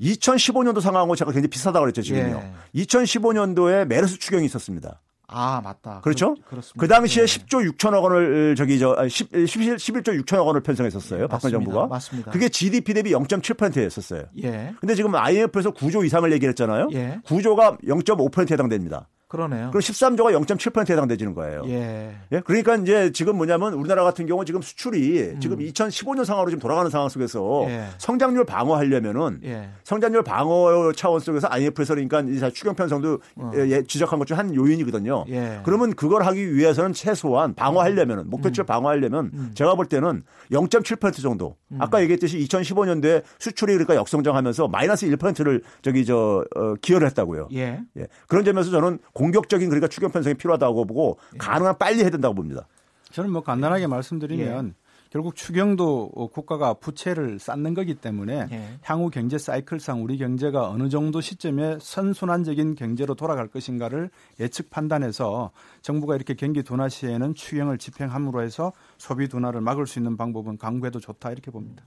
[0.00, 2.42] 2015년도 상황하고 제가 굉장히 비슷하다고 그랬죠, 지금요.
[2.74, 2.82] 예.
[2.82, 5.00] 2015년도에 메르스 추경이 있었습니다.
[5.32, 6.00] 아, 맞다.
[6.02, 6.34] 그렇죠?
[6.44, 7.38] 그, 그 당시에 네.
[7.38, 11.28] 10조 6천억 원을 저기 저 10, 11, 11조 6천억 원을 편성했었어요.
[11.28, 11.86] 박근혜 정부가.
[11.86, 12.30] 맞습니다.
[12.30, 14.24] 그게 GDP 대비 0.7%였었어요.
[14.42, 14.74] 예.
[14.80, 16.88] 근데 지금 IMF에서 9조 이상을 얘기를 했잖아요.
[16.92, 17.20] 예.
[17.24, 19.08] 9조가 0.5%에 해당됩니다.
[19.32, 19.70] 그러네요.
[19.70, 21.62] 그럼 13조가 0.7%에 해당되지는 거예요.
[21.68, 22.14] 예.
[22.32, 22.40] 예.
[22.40, 25.40] 그러니까 이제 지금 뭐냐면 우리나라 같은 경우 지금 수출이 음.
[25.40, 27.86] 지금 2015년 상황으로 지금 돌아가는 상황 속에서 예.
[27.96, 29.70] 성장률 방어하려면은 예.
[29.84, 33.52] 성장률 방어 차원 속에서 IMF에서 그러니까 이제 추경 편성도 어.
[33.54, 35.24] 예, 지적한 것 중 한 요인이거든요.
[35.28, 35.60] 예.
[35.64, 38.66] 그러면 그걸 하기 위해서는 최소한 방어하려면은 목표치를 음.
[38.66, 39.50] 방어하려면 음.
[39.54, 41.56] 제가 볼 때는 0.7% 정도.
[41.70, 41.78] 음.
[41.80, 47.48] 아까 얘기했듯이 2015년도에 수출이 그러니까 역성장하면서 마이너스 1%를 저기 저 어, 기여를 했다고요.
[47.54, 47.80] 예.
[47.98, 48.06] 예.
[48.28, 51.38] 그런 점에서 저는 공격적인 그러니까 추경 편성이 필요하다고 보고 예.
[51.38, 52.66] 가능한 빨리 해야 된다고 봅니다.
[53.12, 54.82] 저는 뭐 간단하게 말씀드리면 예.
[55.10, 58.78] 결국 추경도 국가가 부채를 쌓는 거기 때문에 예.
[58.82, 64.10] 향후 경제 사이클상 우리 경제가 어느 정도 시점에 선순환적인 경제로 돌아갈 것인가를
[64.40, 65.52] 예측 판단해서
[65.82, 70.98] 정부가 이렇게 경기 둔화 시에는 추경을 집행함으로 해서 소비 둔화를 막을 수 있는 방법은 강구해도
[70.98, 71.84] 좋다 이렇게 봅니다.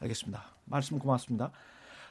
[0.00, 0.42] 알겠습니다.
[0.64, 1.52] 말씀 고맙습니다.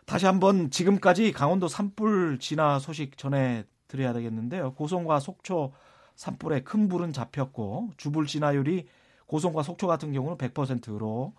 [0.06, 4.74] 다시 한번 지금까지 강원도 산불 진화 소식 전해 드려야 되겠는데요.
[4.74, 5.74] 고성과 속초
[6.16, 8.88] 산불에 큰 불은 잡혔고 주불 진화율이
[9.28, 11.34] 고성과 속초 같은 경우는 100%로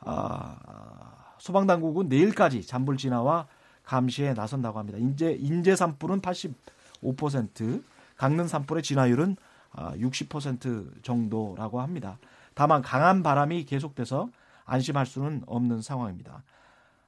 [0.00, 3.46] 아, 소방 당국은 내일까지 잔불 진화와
[3.84, 4.98] 감시에 나선다고 합니다.
[4.98, 7.82] 인제 인제 산불은 85%,
[8.16, 9.36] 강릉 산불의 진화율은
[9.74, 12.18] 60% 아, 정도라고 합니다.
[12.54, 14.28] 다만 강한 바람이 계속돼서
[14.64, 16.42] 안심할 수는 없는 상황입니다.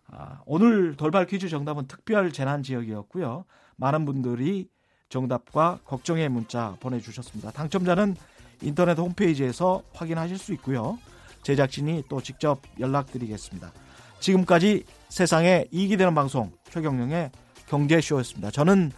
[0.09, 3.45] 아, 오늘 돌발 퀴즈 정답은 특별 재난 지역이었고요.
[3.77, 4.69] 많은 분들이
[5.09, 7.51] 정답과 걱정의 문자 보내주셨습니다.
[7.53, 8.17] 당첨자는
[8.63, 10.99] 인터넷 홈페이지에서 확인하실 수 있고요.
[11.43, 13.73] 제작진이 또 직접 연락드리겠습니다.
[14.21, 17.31] 지금까지 세상에 이익이 되는 방송 최경령의
[17.69, 18.51] 경제쇼였습니다.
[18.51, 18.93] 저는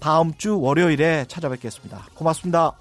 [0.00, 2.08] 다음 주 월요일에 찾아뵙겠습니다.
[2.14, 2.76] 고맙습니다.